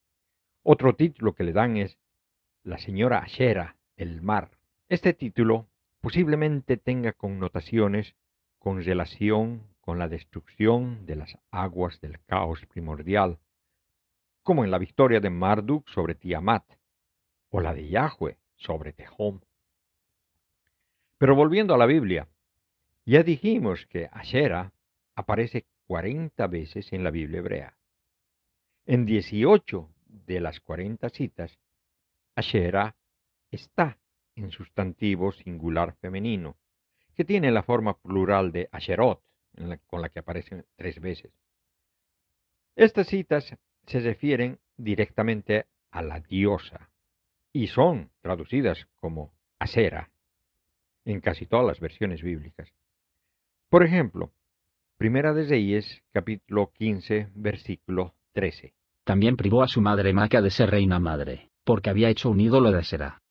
Otro 0.64 0.96
título 0.96 1.34
que 1.34 1.44
le 1.44 1.54
dan 1.54 1.78
es 1.78 1.98
la 2.64 2.78
señora 2.78 3.20
Ashera 3.20 3.78
del 3.98 4.22
mar. 4.22 4.52
Este 4.88 5.14
título 5.14 5.68
posiblemente 6.02 6.78
tenga 6.78 7.14
connotaciones 7.14 8.16
con 8.58 8.84
relación 8.84 9.72
con 9.80 9.98
la 10.00 10.08
destrucción 10.08 11.06
de 11.06 11.16
las 11.16 11.38
aguas 11.52 12.00
del 12.02 12.20
caos 12.26 12.66
primordial, 12.68 13.40
como 14.44 14.64
en 14.64 14.72
la 14.72 14.78
victoria 14.78 15.20
de 15.20 15.30
Marduk 15.30 15.88
sobre 15.90 16.16
Tiamat, 16.16 16.66
o 17.50 17.62
la 17.62 17.74
de 17.74 17.88
Yahweh 17.88 18.38
sobre 18.56 18.94
Tehom. 18.94 19.42
Pero 21.18 21.36
volviendo 21.36 21.76
a 21.76 21.78
la 21.78 21.86
Biblia, 21.86 22.28
ya 23.06 23.24
dijimos 23.24 23.86
que 23.88 24.10
Ashera 24.12 24.74
aparece 25.16 25.66
40 25.86 26.48
veces 26.48 26.92
en 26.94 27.04
la 27.04 27.12
Biblia 27.12 27.40
hebrea. 27.40 27.78
En 28.86 29.06
18 29.06 29.90
de 30.06 30.40
las 30.40 30.60
40 30.62 31.10
citas, 31.10 31.60
Ashera 32.36 32.96
está 33.52 34.01
en 34.44 34.52
sustantivo 34.52 35.32
singular 35.32 35.96
femenino, 36.02 36.58
que 37.16 37.26
tiene 37.26 37.52
la 37.52 37.64
forma 37.64 37.98
plural 38.00 38.52
de 38.52 38.70
Asherot, 38.72 39.22
con 39.88 40.02
la 40.02 40.10
que 40.10 40.20
aparece 40.20 40.66
tres 40.76 41.00
veces. 41.00 41.34
Estas 42.76 43.08
citas 43.08 43.56
se 43.86 44.00
refieren 44.00 44.60
directamente 44.78 45.66
a 45.92 46.02
la 46.02 46.20
diosa 46.20 46.90
y 47.54 47.68
son 47.68 48.12
traducidas 48.22 48.88
como 48.96 49.34
Asera 49.60 50.10
en 51.06 51.20
casi 51.20 51.46
todas 51.46 51.66
las 51.66 51.80
versiones 51.80 52.22
bíblicas. 52.22 52.72
Por 53.70 53.84
ejemplo, 53.84 54.32
Primera 54.98 55.34
de 55.34 55.46
Reyes, 55.46 56.04
capítulo 56.12 56.72
15, 56.74 57.30
versículo 57.34 58.14
13. 58.34 58.76
También 59.04 59.36
privó 59.36 59.64
a 59.64 59.68
su 59.68 59.82
madre 59.82 60.14
Maca 60.14 60.42
de 60.42 60.52
ser 60.52 60.70
reina 60.70 61.00
madre, 61.00 61.50
porque 61.64 61.90
había 61.90 62.10
hecho 62.10 62.30
un 62.30 62.40
ídolo 62.40 62.72
de 62.72 62.80
Asera. 62.80 63.22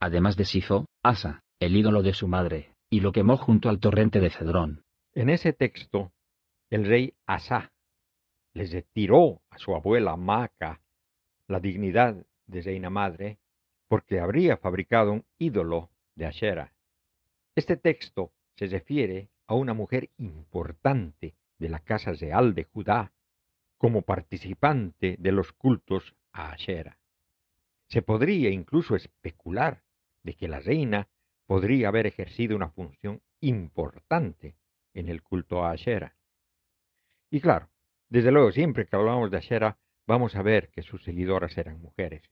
Además 0.00 0.36
deshizo, 0.36 0.86
Asa, 1.02 1.42
el 1.58 1.76
ídolo 1.76 2.02
de 2.02 2.14
su 2.14 2.28
madre, 2.28 2.74
y 2.90 3.00
lo 3.00 3.12
quemó 3.12 3.36
junto 3.36 3.68
al 3.68 3.80
torrente 3.80 4.20
de 4.20 4.30
Cedrón. 4.30 4.84
En 5.14 5.28
ese 5.30 5.52
texto, 5.52 6.12
el 6.70 6.86
rey 6.86 7.14
Asa 7.26 7.72
les 8.54 8.72
retiró 8.72 9.42
a 9.50 9.58
su 9.58 9.74
abuela 9.74 10.16
Maca 10.16 10.80
la 11.46 11.60
dignidad 11.60 12.26
de 12.46 12.62
reina 12.62 12.90
madre 12.90 13.38
porque 13.88 14.20
habría 14.20 14.56
fabricado 14.56 15.12
un 15.12 15.24
ídolo 15.38 15.90
de 16.14 16.26
Ashera. 16.26 16.72
Este 17.54 17.76
texto 17.76 18.32
se 18.56 18.66
refiere 18.66 19.30
a 19.46 19.54
una 19.54 19.74
mujer 19.74 20.10
importante 20.18 21.34
de 21.58 21.68
la 21.68 21.80
casa 21.80 22.12
real 22.12 22.54
de 22.54 22.64
Judá 22.64 23.12
como 23.78 24.02
participante 24.02 25.16
de 25.18 25.32
los 25.32 25.52
cultos 25.52 26.14
a 26.32 26.52
Ashera. 26.52 26.98
Se 27.88 28.02
podría 28.02 28.50
incluso 28.50 28.94
especular 28.94 29.82
de 30.22 30.34
que 30.34 30.48
la 30.48 30.60
reina 30.60 31.08
podría 31.46 31.88
haber 31.88 32.06
ejercido 32.06 32.56
una 32.56 32.70
función 32.70 33.22
importante 33.40 34.56
en 34.94 35.08
el 35.08 35.22
culto 35.22 35.64
a 35.64 35.72
Ashera. 35.72 36.16
Y 37.30 37.40
claro, 37.40 37.68
desde 38.08 38.32
luego, 38.32 38.52
siempre 38.52 38.86
que 38.86 38.96
hablamos 38.96 39.30
de 39.30 39.38
Ashera, 39.38 39.78
vamos 40.06 40.34
a 40.34 40.42
ver 40.42 40.70
que 40.70 40.82
sus 40.82 41.02
seguidoras 41.04 41.56
eran 41.58 41.80
mujeres. 41.80 42.22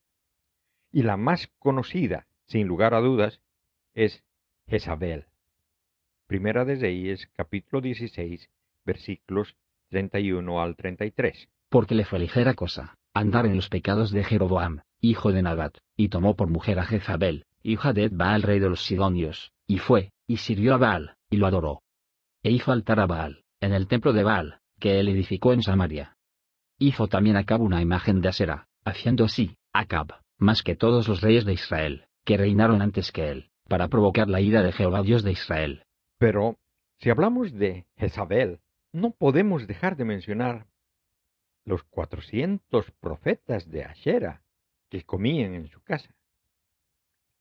Y 0.90 1.03
la 1.03 1.16
más 1.16 1.49
conocida, 1.59 2.27
sin 2.46 2.66
lugar 2.66 2.94
a 2.94 3.01
dudas, 3.01 3.40
es 3.94 4.25
Jezabel. 4.66 5.27
Primera 6.27 6.64
de 6.64 6.77
Reyes, 6.77 7.29
capítulo 7.35 7.81
16, 7.81 8.51
versículos 8.85 9.57
31 9.90 10.61
al 10.61 10.77
33. 10.77 11.49
Porque 11.68 11.94
le 11.94 12.05
fue 12.05 12.18
ligera 12.18 12.55
cosa, 12.55 12.96
andar 13.14 13.46
en 13.46 13.57
los 13.57 13.68
pecados 13.68 14.11
de 14.11 14.25
Jeroboam, 14.25 14.81
hijo 15.01 15.33
de 15.33 15.42
Nabat, 15.42 15.79
y 15.96 16.09
tomó 16.09 16.37
por 16.37 16.49
mujer 16.49 16.79
a 16.79 16.85
Jezabel, 16.85 17.46
hija 17.72 17.92
de 17.92 18.09
Baal, 18.09 18.42
rey 18.42 18.59
de 18.59 18.68
los 18.68 18.85
Sidonios, 18.85 19.52
y 19.66 19.79
fue, 19.79 20.12
y 20.26 20.38
sirvió 20.38 20.74
a 20.74 20.79
Baal, 20.79 21.16
y 21.31 21.37
lo 21.37 21.46
adoró. 21.46 21.83
E 22.42 22.50
hizo 22.50 22.72
altar 22.72 23.00
a 23.00 23.07
Baal, 23.07 23.44
en 23.61 23.72
el 23.72 23.88
templo 23.88 24.12
de 24.12 24.22
Baal, 24.22 24.61
que 24.79 25.00
él 25.00 25.09
edificó 25.09 25.52
en 25.52 25.62
Samaria. 25.62 26.16
Hizo 26.79 27.09
también 27.09 27.37
Acab 27.37 27.62
una 27.62 27.83
imagen 27.83 28.20
de 28.20 28.29
Asera, 28.29 28.68
haciendo 28.85 29.24
así, 29.24 29.57
Acab, 29.72 30.20
más 30.38 30.62
que 30.62 30.76
todos 30.76 31.09
los 31.09 31.22
reyes 31.22 31.44
de 31.44 31.55
Israel, 31.55 32.07
que 32.24 32.37
reinaron 32.37 32.83
antes 32.83 33.11
que 33.11 33.31
él, 33.31 33.50
para 33.68 33.88
provocar 33.88 34.29
la 34.29 34.40
ira 34.40 34.62
de 34.62 34.72
Jehová 34.72 35.02
Dios 35.02 35.22
de 35.22 35.33
Israel. 35.33 35.85
Pero, 36.18 36.57
si 36.98 37.11
hablamos 37.11 37.52
de 37.52 37.87
Jezabel, 37.96 38.61
no 38.92 39.11
podemos 39.11 39.66
dejar 39.66 39.96
de 39.96 40.05
mencionar 40.05 40.66
los 41.64 41.83
cuatrocientos 41.83 42.90
profetas 43.00 43.68
de 43.68 43.85
Ashera 43.85 44.42
que 44.88 45.02
comían 45.02 45.55
en 45.55 45.68
su 45.68 45.81
casa. 45.83 46.15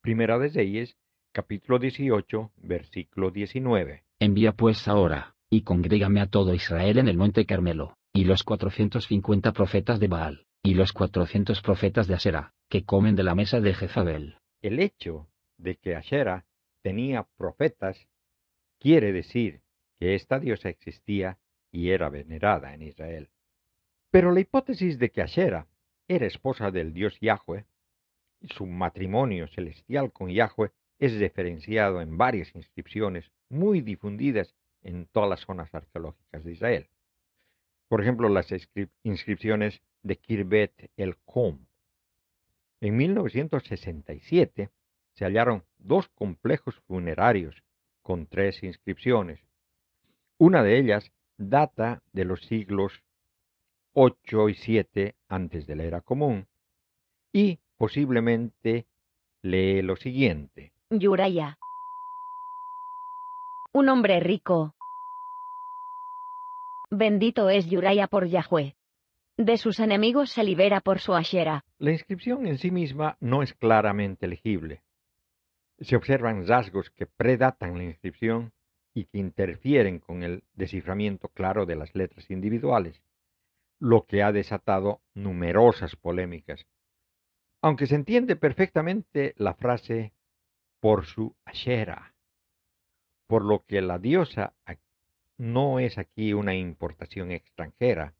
Primera 0.06 0.38
de 0.38 0.50
Reyes, 0.50 0.96
capítulo 1.32 1.80
18, 1.80 2.52
versículo 2.58 3.32
19. 3.32 4.04
Envía 4.20 4.52
pues 4.52 4.88
ahora, 4.88 5.34
y 5.50 5.64
congrégame 5.64 6.22
a 6.22 6.28
todo 6.28 6.54
Israel 6.54 7.00
en 7.00 7.08
el 7.08 7.18
monte 7.18 7.48
Carmelo, 7.48 7.98
y 8.14 8.26
los 8.26 8.44
cuatrocientos 8.44 9.08
cincuenta 9.08 9.52
profetas 9.52 10.00
de 10.00 10.08
Baal, 10.08 10.46
y 10.62 10.76
los 10.76 10.94
cuatrocientos 10.94 11.64
profetas 11.64 12.08
de 12.08 12.14
Asera, 12.14 12.54
que 12.70 12.86
comen 12.86 13.16
de 13.16 13.24
la 13.24 13.34
mesa 13.34 13.62
de 13.62 13.74
Jezabel. 13.74 14.38
El 14.62 14.80
hecho 14.80 15.28
de 15.58 15.78
que 15.78 15.96
Ashera 15.96 16.46
tenía 16.84 17.28
profetas 17.36 18.08
quiere 18.80 19.12
decir 19.12 19.62
que 19.98 20.14
esta 20.14 20.38
diosa 20.38 20.70
existía 20.70 21.40
y 21.72 21.90
era 21.90 22.10
venerada 22.10 22.76
en 22.76 22.84
Israel. 22.84 23.32
Pero 24.12 24.32
la 24.32 24.42
hipótesis 24.42 25.00
de 25.00 25.10
que 25.10 25.24
Ashera 25.24 25.66
era 26.08 26.28
esposa 26.28 26.70
del 26.70 26.94
dios 26.94 27.18
Yahweh, 27.22 27.66
su 28.50 28.66
matrimonio 28.66 29.48
celestial 29.48 30.12
con 30.12 30.30
Yahweh 30.30 30.72
es 31.00 31.20
referenciado 31.20 32.02
en 32.02 32.18
varias 32.18 32.54
inscripciones 32.56 33.32
muy 33.50 33.82
difundidas 33.82 34.56
en 34.82 35.08
todas 35.08 35.30
las 35.30 35.42
zonas 35.42 35.74
arqueológicas 35.74 36.44
de 36.44 36.52
Israel. 36.52 36.90
Por 37.88 38.02
ejemplo, 38.02 38.30
las 38.30 38.48
inscripciones 39.04 39.82
de 40.04 40.16
Kirbet 40.18 40.92
el 40.98 41.18
Kom. 41.26 41.66
En 42.82 42.98
1967 42.98 44.70
se 45.14 45.26
hallaron 45.26 45.64
dos 45.78 46.08
complejos 46.10 46.76
funerarios 46.88 47.64
con 48.02 48.28
tres 48.28 48.64
inscripciones. 48.64 49.40
Una 50.38 50.62
de 50.64 50.78
ellas 50.78 51.12
data 51.38 52.02
de 52.14 52.26
los 52.26 52.42
siglos 52.46 53.04
8 53.94 54.50
y 54.50 54.56
7 54.56 55.16
antes 55.30 55.66
de 55.68 55.76
la 55.76 55.84
era 55.84 56.02
común 56.02 56.48
y 57.32 57.60
posiblemente 57.78 58.86
lee 59.42 59.82
lo 59.82 59.96
siguiente. 59.96 60.74
Yuraya. 60.90 61.58
Un 63.74 63.90
hombre 63.90 64.20
rico. 64.20 64.76
Bendito 66.90 67.50
es 67.50 67.70
Yuraya 67.70 68.08
por 68.08 68.28
Yahweh. 68.28 68.76
De 69.38 69.58
sus 69.58 69.80
enemigos 69.80 70.32
se 70.32 70.44
libera 70.44 70.80
por 70.80 71.00
su 71.00 71.14
ashera. 71.14 71.66
La 71.78 71.92
inscripción 71.92 72.48
en 72.48 72.58
sí 72.58 72.72
misma 72.72 73.18
no 73.20 73.44
es 73.44 73.54
claramente 73.54 74.28
legible. 74.28 74.82
Se 75.80 75.98
observan 75.98 76.48
rasgos 76.48 76.90
que 76.90 77.06
predatan 77.06 77.78
la 77.78 77.84
inscripción 77.84 78.54
y 78.94 79.06
que 79.06 79.18
interfieren 79.18 80.00
con 80.00 80.24
el 80.24 80.46
desciframiento 80.54 81.28
claro 81.28 81.66
de 81.66 81.76
las 81.76 81.94
letras 81.94 82.32
individuales, 82.32 83.02
lo 83.78 84.06
que 84.06 84.24
ha 84.24 84.32
desatado 84.32 85.02
numerosas 85.14 85.98
polémicas. 85.98 86.66
Aunque 87.66 87.88
se 87.88 87.96
entiende 87.96 88.36
perfectamente 88.36 89.34
la 89.38 89.56
frase 89.56 90.14
por 90.80 91.08
su 91.08 91.36
ashera, 91.46 92.14
por 93.26 93.44
lo 93.44 93.66
que 93.66 93.82
la 93.82 93.98
diosa 93.98 94.54
no 95.40 95.80
es 95.80 95.98
aquí 95.98 96.34
una 96.34 96.54
importación 96.54 97.32
extranjera, 97.32 98.14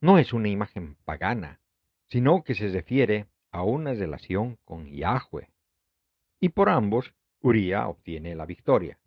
no 0.00 0.18
es 0.18 0.32
una 0.32 0.46
imagen 0.46 0.94
pagana, 1.04 1.58
sino 2.06 2.44
que 2.44 2.54
se 2.54 2.68
refiere 2.68 3.26
a 3.50 3.64
una 3.64 3.94
relación 3.94 4.60
con 4.64 4.86
Yahweh. 4.86 5.50
Y 6.38 6.50
por 6.50 6.68
ambos, 6.68 7.12
Uría 7.40 7.88
obtiene 7.88 8.36
la 8.36 8.46
victoria. 8.46 9.00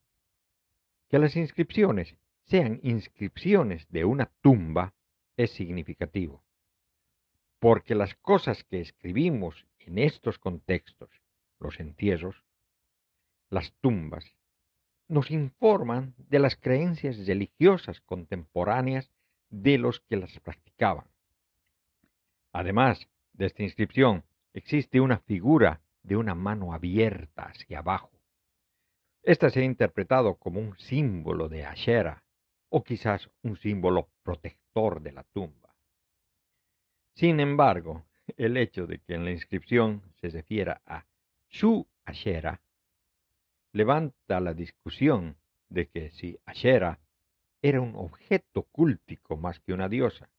Que 1.08 1.17
las 1.17 1.38
inscripciones 1.38 2.13
sean 2.43 2.82
inscripciones 2.84 3.88
de 3.88 4.04
una 4.04 4.26
tumba 4.41 4.93
es 5.38 5.52
significativo, 5.52 6.43
porque 7.60 7.95
las 7.95 8.15
cosas 8.15 8.65
que 8.65 8.82
escribimos 8.82 9.65
en 9.88 10.00
estos 10.00 10.38
contextos, 10.38 11.10
los 11.60 11.80
entierros, 11.80 12.43
las 13.50 13.73
tumbas, 13.80 14.36
nos 15.08 15.32
informan 15.32 16.13
de 16.17 16.39
las 16.39 16.58
creencias 16.58 17.26
religiosas 17.26 18.02
contemporáneas 18.02 19.10
de 19.50 19.78
los 19.78 20.02
que 20.02 20.17
las 20.17 20.38
practicaban. 20.41 21.08
Además 22.52 23.08
de 23.32 23.45
esta 23.45 23.63
inscripción, 23.63 24.26
existe 24.54 25.00
una 25.00 25.19
figura 25.19 25.82
de 26.04 26.17
una 26.17 26.36
mano 26.36 26.73
abierta 26.73 27.43
hacia 27.43 27.80
abajo. 27.80 28.12
Esta 29.23 29.50
se 29.50 29.62
ha 29.62 29.63
interpretado 29.63 30.36
como 30.36 30.60
un 30.60 30.78
símbolo 30.78 31.47
de 31.47 31.65
Ashera 31.65 32.23
o 32.69 32.84
quizás 32.84 33.30
un 33.41 33.56
símbolo 33.56 34.10
protector 34.23 35.02
de 35.02 35.13
la 35.13 35.23
tumba. 35.23 35.73
Sin 37.13 37.39
embargo, 37.39 38.06
el 38.35 38.57
hecho 38.57 38.87
de 38.87 38.99
que 38.99 39.13
en 39.13 39.23
la 39.23 39.31
inscripción 39.31 40.01
se 40.19 40.29
refiera 40.29 40.81
a 40.85 41.05
su 41.49 41.87
Ashera 42.05 42.61
levanta 43.77 44.39
la 44.39 44.53
discusión 44.53 45.37
de 45.69 45.87
que 45.87 46.09
si 46.11 46.39
Ashera 46.45 46.99
era 47.61 47.79
un 47.79 47.95
objeto 47.95 48.63
cúltico 48.63 49.37
más 49.37 49.59
que 49.59 49.73
una 49.73 49.87
diosa, 49.87 50.29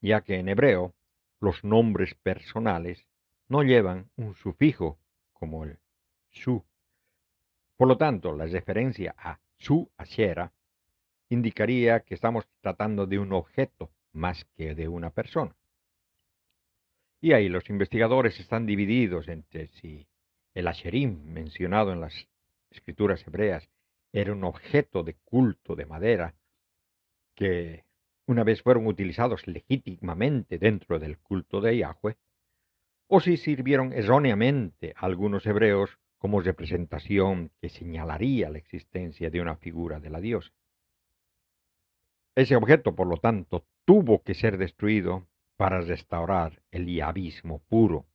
ya 0.00 0.22
que 0.22 0.38
en 0.38 0.48
hebreo 0.48 0.94
los 1.38 1.64
nombres 1.64 2.14
personales 2.14 3.06
no 3.48 3.62
llevan 3.62 4.10
un 4.16 4.34
sufijo 4.34 4.98
como 5.32 5.64
el 5.64 5.78
su. 6.30 6.64
Por 7.76 7.88
lo 7.88 7.98
tanto, 7.98 8.34
la 8.34 8.46
referencia 8.46 9.14
a 9.18 9.38
su 9.58 9.90
Ashera 9.96 10.52
indicaría 11.28 12.00
que 12.00 12.14
estamos 12.14 12.46
tratando 12.60 13.06
de 13.06 13.18
un 13.18 13.32
objeto 13.32 13.90
más 14.12 14.44
que 14.56 14.74
de 14.74 14.88
una 14.88 15.10
persona. 15.10 15.54
Y 17.24 17.34
ahí 17.34 17.48
los 17.48 17.70
investigadores 17.70 18.40
están 18.40 18.66
divididos 18.66 19.28
entre 19.28 19.68
si 19.68 20.08
el 20.54 20.66
Asherim 20.66 21.22
mencionado 21.22 21.92
en 21.92 22.00
las 22.00 22.26
escrituras 22.68 23.24
hebreas 23.24 23.70
era 24.12 24.32
un 24.32 24.42
objeto 24.42 25.04
de 25.04 25.14
culto 25.24 25.76
de 25.76 25.86
madera 25.86 26.34
que 27.36 27.84
una 28.26 28.42
vez 28.42 28.60
fueron 28.60 28.88
utilizados 28.88 29.46
legítimamente 29.46 30.58
dentro 30.58 30.98
del 30.98 31.16
culto 31.18 31.60
de 31.60 31.78
Yahweh, 31.78 32.16
o 33.06 33.20
si 33.20 33.36
sirvieron 33.36 33.92
erróneamente 33.92 34.92
a 34.96 35.06
algunos 35.06 35.46
hebreos 35.46 35.98
como 36.18 36.40
representación 36.40 37.52
que 37.60 37.68
señalaría 37.68 38.50
la 38.50 38.58
existencia 38.58 39.30
de 39.30 39.40
una 39.40 39.56
figura 39.56 40.00
de 40.00 40.10
la 40.10 40.20
diosa. 40.20 40.52
Ese 42.34 42.56
objeto, 42.56 42.96
por 42.96 43.06
lo 43.06 43.18
tanto, 43.18 43.64
tuvo 43.84 44.22
que 44.24 44.34
ser 44.34 44.58
destruido 44.58 45.28
para 45.56 45.80
restaurar 45.80 46.62
el 46.70 46.86
yavismo 46.86 47.60
puro. 47.68 48.06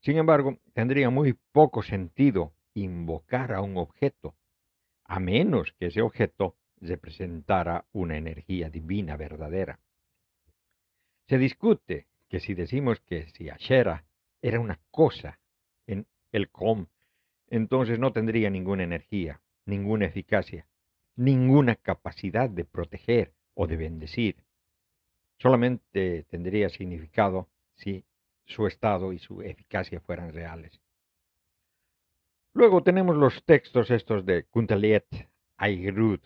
Sin 0.00 0.16
embargo, 0.16 0.58
tendría 0.72 1.10
muy 1.10 1.34
poco 1.52 1.82
sentido 1.82 2.52
invocar 2.74 3.52
a 3.52 3.60
un 3.60 3.76
objeto, 3.76 4.34
a 5.04 5.18
menos 5.18 5.72
que 5.72 5.86
ese 5.86 6.02
objeto 6.02 6.56
representara 6.80 7.86
una 7.92 8.16
energía 8.16 8.70
divina 8.70 9.16
verdadera. 9.16 9.80
Se 11.26 11.38
discute 11.38 12.06
que 12.28 12.40
si 12.40 12.54
decimos 12.54 13.00
que 13.00 13.28
si 13.30 13.48
Ashera 13.48 14.04
era 14.40 14.60
una 14.60 14.80
cosa 14.90 15.40
en 15.86 16.06
el 16.32 16.50
com, 16.50 16.86
entonces 17.48 17.98
no 17.98 18.12
tendría 18.12 18.50
ninguna 18.50 18.84
energía, 18.84 19.40
ninguna 19.64 20.06
eficacia, 20.06 20.66
ninguna 21.16 21.74
capacidad 21.74 22.48
de 22.48 22.64
proteger 22.64 23.32
o 23.54 23.66
de 23.66 23.76
bendecir. 23.76 24.36
Solamente 25.38 26.24
tendría 26.24 26.68
significado 26.68 27.48
si 27.74 28.04
su 28.44 28.66
estado 28.66 29.12
y 29.12 29.18
su 29.18 29.42
eficacia 29.42 30.00
fueran 30.00 30.32
reales. 30.32 30.80
Luego 32.54 32.82
tenemos 32.82 33.16
los 33.16 33.44
textos 33.44 33.90
estos 33.90 34.24
de 34.26 34.44
Kuntaliet 34.44 35.06
Ayrud, 35.56 36.20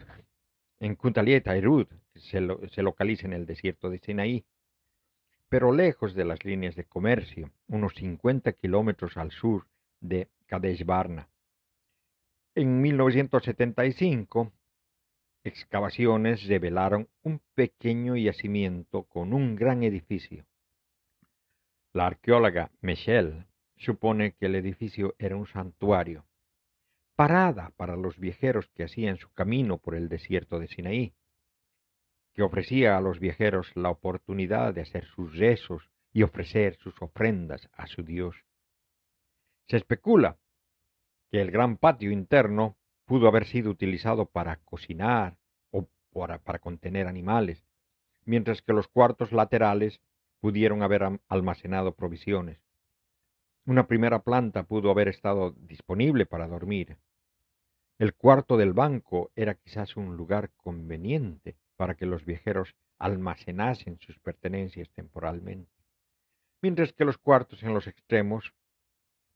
en 0.82 0.96
Kuntaliet 0.96 1.46
Ayrud 1.46 1.86
se, 2.16 2.40
se 2.70 2.82
localiza 2.82 3.28
en 3.28 3.34
el 3.34 3.46
desierto 3.46 3.88
de 3.88 4.00
Sinaí, 4.00 4.44
pero 5.48 5.70
lejos 5.70 6.12
de 6.14 6.24
las 6.24 6.44
líneas 6.44 6.74
de 6.74 6.82
comercio, 6.82 7.52
unos 7.68 7.94
50 7.94 8.52
kilómetros 8.54 9.16
al 9.16 9.30
sur 9.30 9.68
de 10.00 10.28
Kadesh 10.46 10.84
Barna. 10.84 11.28
En 12.56 12.82
1975, 12.82 14.50
excavaciones 15.44 16.46
revelaron 16.46 17.08
un 17.22 17.40
pequeño 17.54 18.16
yacimiento 18.16 19.04
con 19.04 19.32
un 19.32 19.56
gran 19.56 19.82
edificio. 19.82 20.46
La 21.92 22.06
arqueóloga 22.06 22.70
Michelle 22.80 23.46
supone 23.76 24.32
que 24.32 24.46
el 24.46 24.54
edificio 24.54 25.14
era 25.18 25.36
un 25.36 25.46
santuario 25.46 26.24
parada 27.14 27.72
para 27.76 27.96
los 27.96 28.18
viajeros 28.18 28.68
que 28.74 28.84
hacían 28.84 29.16
su 29.16 29.32
camino 29.32 29.78
por 29.78 29.94
el 29.94 30.08
desierto 30.08 30.58
de 30.58 30.68
Sinaí, 30.68 31.14
que 32.34 32.42
ofrecía 32.42 32.96
a 32.96 33.00
los 33.00 33.20
viajeros 33.20 33.70
la 33.76 33.90
oportunidad 33.90 34.74
de 34.74 34.80
hacer 34.80 35.04
sus 35.04 35.36
rezos 35.36 35.90
y 36.12 36.22
ofrecer 36.22 36.76
sus 36.76 37.00
ofrendas 37.02 37.68
a 37.74 37.86
su 37.86 38.02
Dios. 38.02 38.36
Se 39.68 39.76
especula 39.76 40.38
que 41.30 41.40
el 41.40 41.50
gran 41.50 41.76
patio 41.76 42.10
interno 42.10 42.76
pudo 43.12 43.28
haber 43.28 43.44
sido 43.44 43.70
utilizado 43.70 44.24
para 44.24 44.56
cocinar 44.64 45.36
o 45.70 45.86
para, 46.14 46.38
contener 46.60 47.06
animales, 47.06 47.62
mientras 48.24 48.62
que 48.62 48.72
los 48.72 48.88
cuartos 48.88 49.32
laterales 49.32 50.00
pudieron 50.40 50.82
haber 50.82 51.20
almacenado 51.28 51.94
provisiones. 51.94 52.62
Una 53.66 53.86
primera 53.86 54.20
planta 54.20 54.62
pudo 54.62 54.90
haber 54.90 55.08
estado 55.08 55.50
disponible 55.58 56.24
para 56.24 56.48
dormir. 56.48 56.96
El 57.98 58.14
cuarto 58.14 58.56
del 58.56 58.72
banco 58.72 59.30
era 59.36 59.56
quizás 59.56 59.94
un 59.98 60.16
lugar 60.16 60.50
conveniente 60.56 61.58
para 61.76 61.96
que 61.96 62.06
los 62.06 62.24
viajeros 62.24 62.74
almacenasen 62.98 63.98
sus 64.00 64.18
pertenencias 64.20 64.88
temporalmente, 64.88 65.70
mientras 66.62 66.94
que 66.94 67.04
los 67.04 67.18
cuartos 67.18 67.62
en 67.62 67.74
los 67.74 67.86
extremos 67.86 68.54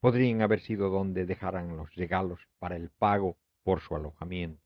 podrían 0.00 0.40
haber 0.40 0.60
sido 0.60 0.88
donde 0.88 1.26
dejaran 1.26 1.76
los 1.76 1.94
regalos 1.94 2.40
para 2.58 2.76
el 2.76 2.88
pago 2.88 3.36
por 3.66 3.80
su 3.80 3.96
alojamiento. 3.96 4.62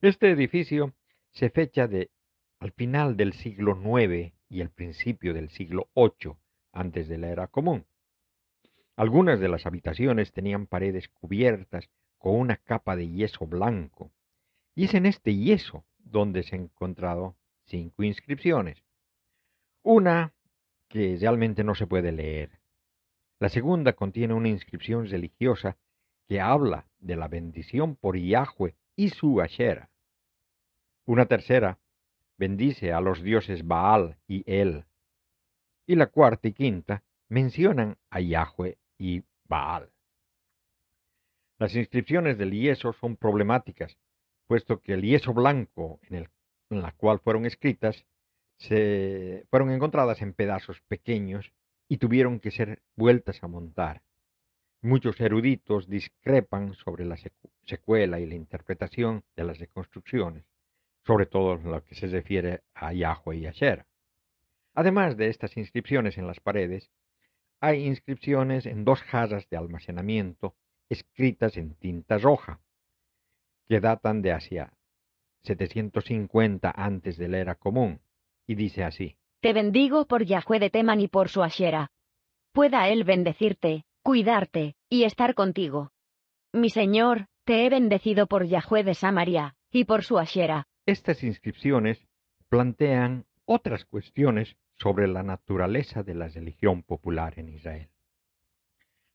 Este 0.00 0.28
edificio 0.28 0.92
se 1.30 1.50
fecha 1.50 1.86
de 1.86 2.10
al 2.58 2.72
final 2.72 3.16
del 3.16 3.32
siglo 3.32 3.78
IX 3.80 4.32
y 4.48 4.60
el 4.60 4.70
principio 4.70 5.32
del 5.32 5.50
siglo 5.50 5.88
VIII 5.94 6.34
antes 6.72 7.06
de 7.06 7.16
la 7.16 7.28
era 7.28 7.46
común. 7.46 7.86
Algunas 8.96 9.38
de 9.38 9.48
las 9.48 9.66
habitaciones 9.66 10.32
tenían 10.32 10.66
paredes 10.66 11.08
cubiertas 11.08 11.88
con 12.18 12.34
una 12.34 12.56
capa 12.56 12.96
de 12.96 13.08
yeso 13.08 13.46
blanco, 13.46 14.10
y 14.74 14.86
es 14.86 14.94
en 14.94 15.06
este 15.06 15.36
yeso 15.36 15.84
donde 15.98 16.42
se 16.42 16.56
han 16.56 16.62
encontrado 16.62 17.36
cinco 17.66 18.02
inscripciones. 18.02 18.82
Una 19.84 20.32
que 20.88 21.16
realmente 21.20 21.62
no 21.62 21.76
se 21.76 21.86
puede 21.86 22.10
leer. 22.10 22.58
La 23.38 23.48
segunda 23.48 23.92
contiene 23.92 24.34
una 24.34 24.48
inscripción 24.48 25.08
religiosa 25.08 25.76
que 26.26 26.40
habla 26.40 26.86
de 26.98 27.16
la 27.16 27.28
bendición 27.28 27.96
por 27.96 28.16
Yahweh 28.16 28.74
y 28.96 29.10
su 29.10 29.40
Ashera. 29.40 29.90
Una 31.06 31.26
tercera 31.26 31.78
bendice 32.38 32.92
a 32.92 33.00
los 33.00 33.22
dioses 33.22 33.66
Baal 33.66 34.16
y 34.26 34.42
El. 34.46 34.84
Y 35.86 35.96
la 35.96 36.06
cuarta 36.06 36.48
y 36.48 36.52
quinta 36.52 37.02
mencionan 37.28 37.98
a 38.10 38.20
Yahweh 38.20 38.78
y 38.98 39.22
Baal. 39.44 39.90
Las 41.58 41.74
inscripciones 41.74 42.38
del 42.38 42.52
yeso 42.52 42.92
son 42.94 43.16
problemáticas, 43.16 43.96
puesto 44.46 44.80
que 44.80 44.94
el 44.94 45.02
yeso 45.02 45.32
blanco 45.32 46.00
en, 46.02 46.16
el, 46.16 46.28
en 46.70 46.82
la 46.82 46.92
cual 46.92 47.20
fueron 47.20 47.46
escritas 47.46 48.06
se 48.56 49.46
fueron 49.50 49.70
encontradas 49.70 50.22
en 50.22 50.32
pedazos 50.32 50.80
pequeños 50.82 51.52
y 51.88 51.98
tuvieron 51.98 52.40
que 52.40 52.50
ser 52.50 52.82
vueltas 52.96 53.42
a 53.42 53.48
montar. 53.48 54.02
Muchos 54.84 55.20
eruditos 55.20 55.88
discrepan 55.88 56.74
sobre 56.74 57.04
la 57.04 57.16
secuela 57.64 58.20
y 58.20 58.26
la 58.26 58.34
interpretación 58.34 59.24
de 59.34 59.44
las 59.44 59.58
reconstrucciones 59.58 60.44
sobre 61.06 61.26
todo 61.26 61.54
en 61.54 61.70
lo 61.70 61.84
que 61.84 61.94
se 61.94 62.06
refiere 62.06 62.62
a 62.74 62.92
Yahweh 62.92 63.36
y 63.36 63.46
Asher. 63.46 63.84
Además 64.74 65.16
de 65.16 65.28
estas 65.28 65.56
inscripciones 65.56 66.18
en 66.18 66.26
las 66.26 66.40
paredes, 66.40 66.90
hay 67.60 67.86
inscripciones 67.86 68.66
en 68.66 68.84
dos 68.84 69.00
jarras 69.02 69.48
de 69.48 69.56
almacenamiento 69.56 70.54
escritas 70.88 71.56
en 71.56 71.74
tinta 71.74 72.18
roja, 72.18 72.60
que 73.66 73.80
datan 73.80 74.22
de 74.22 74.32
hacia 74.32 74.72
750 75.42 76.72
antes 76.74 77.16
de 77.16 77.28
la 77.28 77.38
era 77.38 77.54
común, 77.54 78.00
y 78.46 78.54
dice 78.54 78.84
así. 78.84 79.16
Te 79.40 79.52
bendigo 79.52 80.06
por 80.06 80.24
Yahweh 80.24 80.58
de 80.58 80.70
Teman 80.70 81.00
y 81.00 81.08
por 81.08 81.28
su 81.28 81.42
Ashera. 81.42 81.92
Pueda 82.52 82.88
él 82.88 83.04
bendecirte, 83.04 83.84
cuidarte, 84.04 84.76
y 84.90 85.04
estar 85.04 85.34
contigo. 85.34 85.90
Mi 86.52 86.68
Señor, 86.68 87.26
te 87.44 87.64
he 87.64 87.70
bendecido 87.70 88.26
por 88.26 88.44
Yahweh 88.44 88.84
de 88.84 88.94
Samaria, 88.94 89.56
y 89.70 89.84
por 89.84 90.04
su 90.04 90.18
Ashera. 90.18 90.68
Estas 90.84 91.24
inscripciones 91.24 92.06
plantean 92.50 93.24
otras 93.46 93.86
cuestiones 93.86 94.56
sobre 94.76 95.08
la 95.08 95.22
naturaleza 95.22 96.02
de 96.02 96.14
la 96.14 96.28
religión 96.28 96.82
popular 96.82 97.38
en 97.38 97.48
Israel. 97.48 97.88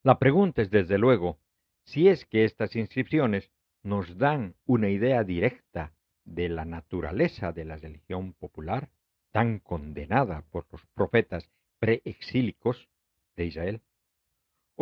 La 0.02 0.18
pregunta 0.18 0.60
es, 0.60 0.70
desde 0.70 0.98
luego, 0.98 1.38
si 1.84 2.08
es 2.08 2.24
que 2.24 2.44
estas 2.44 2.74
inscripciones 2.74 3.52
nos 3.84 4.18
dan 4.18 4.56
una 4.66 4.88
idea 4.88 5.22
directa 5.22 5.92
de 6.24 6.48
la 6.48 6.64
naturaleza 6.64 7.52
de 7.52 7.64
la 7.64 7.76
religión 7.76 8.32
popular, 8.32 8.90
tan 9.30 9.60
condenada 9.60 10.42
por 10.50 10.66
los 10.72 10.84
profetas 10.94 11.48
preexílicos 11.78 12.88
de 13.36 13.46
Israel, 13.46 13.82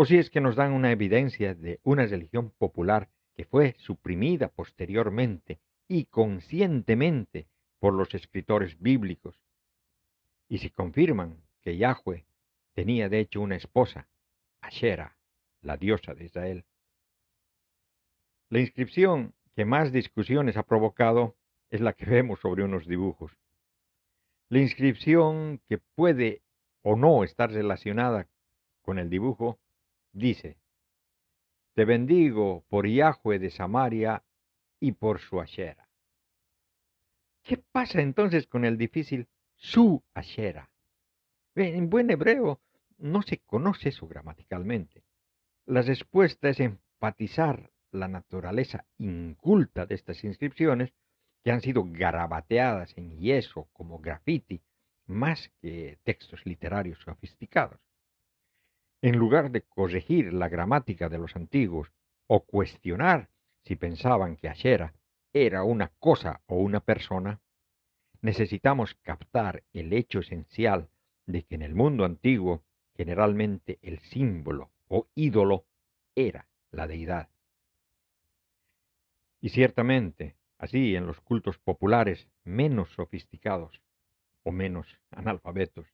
o 0.00 0.04
si 0.04 0.16
es 0.16 0.30
que 0.30 0.40
nos 0.40 0.54
dan 0.54 0.74
una 0.74 0.92
evidencia 0.92 1.56
de 1.56 1.80
una 1.82 2.06
religión 2.06 2.52
popular 2.52 3.10
que 3.34 3.44
fue 3.44 3.74
suprimida 3.78 4.46
posteriormente 4.46 5.58
y 5.88 6.04
conscientemente 6.04 7.48
por 7.80 7.94
los 7.94 8.14
escritores 8.14 8.78
bíblicos. 8.78 9.42
Y 10.48 10.58
si 10.58 10.70
confirman 10.70 11.42
que 11.62 11.76
Yahweh 11.76 12.26
tenía 12.74 13.08
de 13.08 13.18
hecho 13.18 13.40
una 13.40 13.56
esposa, 13.56 14.08
Ashera, 14.60 15.18
la 15.62 15.76
diosa 15.76 16.14
de 16.14 16.26
Israel. 16.26 16.64
La 18.50 18.60
inscripción 18.60 19.34
que 19.56 19.64
más 19.64 19.90
discusiones 19.90 20.56
ha 20.56 20.62
provocado 20.62 21.34
es 21.70 21.80
la 21.80 21.92
que 21.92 22.06
vemos 22.06 22.38
sobre 22.38 22.62
unos 22.62 22.86
dibujos. 22.86 23.36
La 24.48 24.60
inscripción 24.60 25.60
que 25.68 25.78
puede 25.78 26.42
o 26.82 26.94
no 26.94 27.24
estar 27.24 27.50
relacionada 27.50 28.28
con 28.82 29.00
el 29.00 29.10
dibujo 29.10 29.58
dice, 30.12 30.58
Te 31.74 31.84
bendigo 31.84 32.64
por 32.68 32.86
Yahweh 32.86 33.38
de 33.38 33.50
Samaria 33.50 34.24
y 34.80 34.92
por 34.92 35.20
su 35.20 35.40
Ashera. 35.40 35.88
¿Qué 37.42 37.56
pasa 37.56 38.00
entonces 38.00 38.46
con 38.46 38.64
el 38.64 38.76
difícil 38.76 39.28
su 39.56 40.02
Ashera? 40.14 40.70
En 41.54 41.88
buen 41.88 42.10
hebreo 42.10 42.60
no 42.98 43.22
se 43.22 43.38
conoce 43.38 43.88
eso 43.88 44.06
gramaticalmente. 44.06 45.02
La 45.66 45.82
respuesta 45.82 46.48
es 46.48 46.60
enfatizar 46.60 47.70
la 47.90 48.08
naturaleza 48.08 48.84
inculta 48.98 49.86
de 49.86 49.94
estas 49.94 50.24
inscripciones 50.24 50.92
que 51.42 51.52
han 51.52 51.60
sido 51.60 51.84
garabateadas 51.86 52.96
en 52.96 53.18
yeso 53.18 53.68
como 53.72 53.98
graffiti, 53.98 54.60
más 55.06 55.50
que 55.60 55.98
textos 56.04 56.44
literarios 56.44 56.98
sofisticados. 57.00 57.80
En 59.00 59.16
lugar 59.16 59.52
de 59.52 59.62
corregir 59.62 60.32
la 60.32 60.48
gramática 60.48 61.08
de 61.08 61.18
los 61.18 61.36
antiguos 61.36 61.92
o 62.26 62.44
cuestionar 62.44 63.30
si 63.62 63.76
pensaban 63.76 64.36
que 64.36 64.48
Ashera 64.48 64.94
era 65.32 65.62
una 65.62 65.92
cosa 66.00 66.42
o 66.46 66.56
una 66.56 66.80
persona, 66.80 67.40
necesitamos 68.22 68.96
captar 68.96 69.62
el 69.72 69.92
hecho 69.92 70.18
esencial 70.18 70.90
de 71.26 71.44
que 71.44 71.54
en 71.54 71.62
el 71.62 71.74
mundo 71.74 72.04
antiguo 72.04 72.64
generalmente 72.96 73.78
el 73.82 74.00
símbolo 74.00 74.72
o 74.88 75.08
ídolo 75.14 75.66
era 76.16 76.48
la 76.72 76.88
deidad. 76.88 77.28
Y 79.40 79.50
ciertamente, 79.50 80.36
así 80.58 80.96
en 80.96 81.06
los 81.06 81.20
cultos 81.20 81.58
populares 81.58 82.28
menos 82.42 82.90
sofisticados 82.90 83.80
o 84.42 84.50
menos 84.50 84.98
analfabetos, 85.10 85.86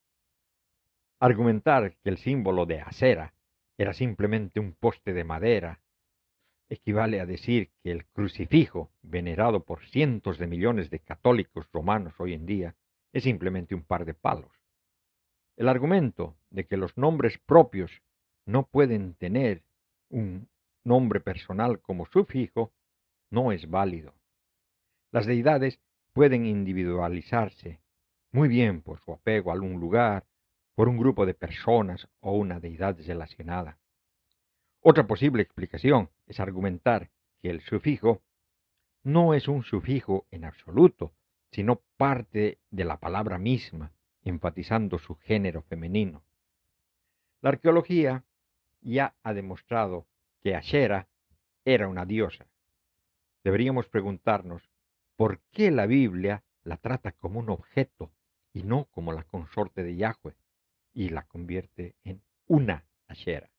argumentar 1.25 1.97
que 2.03 2.11
el 2.11 2.19
símbolo 2.19 2.67
de 2.67 2.83
acera 2.83 3.33
era 3.79 3.95
simplemente 3.95 4.61
un 4.61 4.75
poste 4.75 5.15
de 5.15 5.25
madera 5.25 5.81
equivale 6.69 7.19
a 7.19 7.25
decir 7.25 7.71
que 7.83 7.93
el 7.93 8.05
crucifijo, 8.05 8.91
venerado 9.01 9.65
por 9.65 9.87
cientos 9.87 10.37
de 10.37 10.47
millones 10.47 10.91
de 10.91 11.01
católicos 11.01 11.67
romanos 11.73 12.13
hoy 12.19 12.35
en 12.35 12.45
día, 12.45 12.77
es 13.15 13.23
simplemente 13.23 13.75
un 13.75 13.85
par 13.85 14.05
de 14.05 14.13
palos. 14.13 14.53
El 15.57 15.71
argumento 15.71 16.37
de 16.51 16.67
que 16.67 16.77
los 16.77 16.99
nombres 16.99 17.39
propios 17.39 18.03
no 18.45 18.67
pueden 18.67 19.15
tener 19.15 19.63
un 20.11 20.51
nombre 20.85 21.21
personal 21.21 21.81
como 21.81 22.05
sufijo 22.05 22.75
no 23.31 23.51
es 23.51 23.71
válido. 23.71 24.13
Las 25.11 25.25
deidades 25.25 25.81
pueden 26.13 26.45
individualizarse 26.45 27.81
muy 28.31 28.49
bien 28.49 28.83
por 28.83 28.99
su 29.01 29.13
apego 29.13 29.51
a 29.51 29.55
algún 29.55 29.81
lugar, 29.81 30.27
por 30.75 30.89
un 30.89 30.99
grupo 30.99 31.25
de 31.27 31.35
personas 31.35 32.09
o 32.21 32.33
una 32.33 32.61
deidad 32.61 32.97
relacionada. 33.07 33.79
Otra 34.81 35.07
posible 35.07 35.43
explicación 35.43 36.11
es 36.27 36.41
argumentar 36.41 37.11
que 37.41 37.51
el 37.51 37.61
sufijo 37.61 38.23
no 39.03 39.35
es 39.35 39.49
un 39.49 39.63
sufijo 39.63 40.27
en 40.31 40.45
absoluto, 40.45 41.13
sino 41.53 41.81
parte 41.97 42.59
de 42.71 42.85
la 42.85 42.99
palabra 42.99 43.39
misma, 43.39 43.93
enfatizando 44.25 44.99
su 44.99 45.15
género 45.17 45.63
femenino. 45.63 46.25
La 47.41 47.51
arqueología 47.51 48.25
ya 48.81 49.15
ha 49.23 49.35
demostrado 49.35 50.07
que 50.43 50.55
Ashera 50.57 51.09
era 51.65 51.89
una 51.89 52.05
diosa. 52.05 52.47
Deberíamos 53.45 53.89
preguntarnos 53.89 54.69
por 55.17 55.41
qué 55.53 55.71
la 55.71 55.87
Biblia 55.87 56.43
la 56.65 56.79
trata 56.79 57.13
como 57.13 57.41
un 57.41 57.51
objeto 57.51 58.11
y 58.53 58.63
no 58.63 58.87
como 58.87 59.13
la 59.13 59.25
consorte 59.25 59.83
de 59.83 59.97
Yahweh 59.97 60.35
y 60.95 61.11
la 61.11 61.27
convierte 61.27 61.97
en 62.05 62.23
una 62.47 62.87
Ashera. 63.09 63.51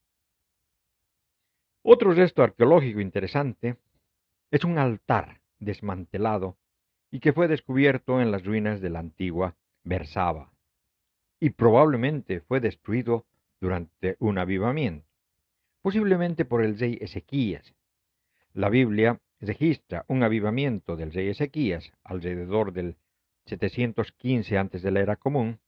Otro 1.83 2.13
resto 2.13 2.41
arqueológico 2.41 2.99
interesante 2.99 3.77
es 4.49 4.63
un 4.63 4.79
altar 4.79 5.41
desmantelado 5.59 6.57
y 7.11 7.19
que 7.19 7.33
fue 7.33 7.47
descubierto 7.47 8.21
en 8.21 8.31
las 8.31 8.43
ruinas 8.43 8.81
de 8.81 8.89
la 8.89 8.99
antigua 8.99 9.55
Bersaba, 9.83 10.51
y 11.39 11.51
probablemente 11.51 12.41
fue 12.41 12.59
destruido 12.59 13.27
durante 13.61 14.15
un 14.19 14.37
avivamiento, 14.37 15.07
posiblemente 15.81 16.43
por 16.43 16.63
el 16.63 16.79
rey 16.79 16.97
Ezequías. 16.99 17.75
La 18.53 18.69
Biblia 18.69 19.21
registra 19.39 20.05
un 20.07 20.23
avivamiento 20.23 20.95
del 20.95 21.13
rey 21.13 21.29
Ezequías 21.29 21.91
alrededor 22.03 22.73
del 22.73 22.97
715 23.45 24.57
antes 24.57 24.81
de 24.81 24.91
la 24.91 25.01
era 25.01 25.17
común 25.17 25.59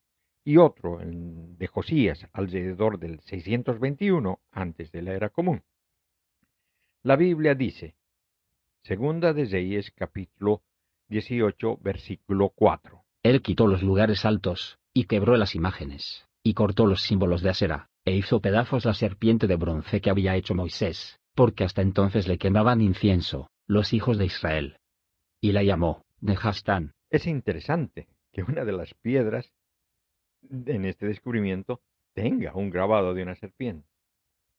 y 0.48 0.56
otro 0.56 1.02
de 1.04 1.68
Josías 1.68 2.26
alrededor 2.32 3.00
del 3.00 3.20
621 3.20 4.40
antes 4.50 4.94
de 4.94 5.02
la 5.02 5.14
era 5.14 5.30
común. 5.30 5.62
La 7.04 7.18
Biblia 7.18 7.54
dice, 7.54 7.98
Segunda 8.82 9.34
de 9.34 9.44
Reyes 9.44 9.92
capítulo 9.92 10.62
18 11.10 11.80
versículo 11.82 12.54
4. 12.56 13.04
Él 13.24 13.42
quitó 13.42 13.68
los 13.68 13.84
lugares 13.84 14.24
altos, 14.24 14.80
y 14.94 15.04
quebró 15.04 15.36
las 15.36 15.54
imágenes, 15.54 16.26
y 16.44 16.54
cortó 16.54 16.86
los 16.86 17.02
símbolos 17.02 17.42
de 17.42 17.50
Asera, 17.50 17.90
e 18.06 18.16
hizo 18.16 18.40
pedazos 18.40 18.86
la 18.86 18.94
serpiente 18.94 19.48
de 19.48 19.58
bronce 19.58 20.00
que 20.00 20.10
había 20.10 20.38
hecho 20.38 20.56
Moisés, 20.56 21.20
porque 21.36 21.66
hasta 21.66 21.82
entonces 21.82 22.26
le 22.26 22.38
quemaban 22.38 22.80
incienso, 22.80 23.50
los 23.68 23.92
hijos 23.92 24.18
de 24.18 24.28
Israel. 24.28 24.78
Y 25.42 25.52
la 25.52 25.64
llamó 25.64 26.06
Nehastán. 26.22 26.94
Es 27.10 27.28
interesante 27.28 28.08
que 28.32 28.44
una 28.44 28.64
de 28.64 28.72
las 28.72 28.94
piedras 28.94 29.52
en 30.50 30.86
este 30.86 31.08
descubrimiento 31.08 31.82
tenga 32.14 32.56
un 32.56 32.70
grabado 32.70 33.14
de 33.14 33.24
una 33.24 33.36
serpiente. 33.36 33.88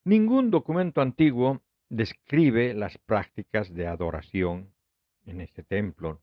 Ningún 0.05 0.51
documento 0.51 1.01
antiguo 1.01 1.61
describe 1.88 2.74
las 2.74 2.98
prácticas 2.98 3.72
de 3.74 3.87
adoración 3.87 4.72
en 5.27 5.40
este 5.40 5.62
templo, 5.62 6.22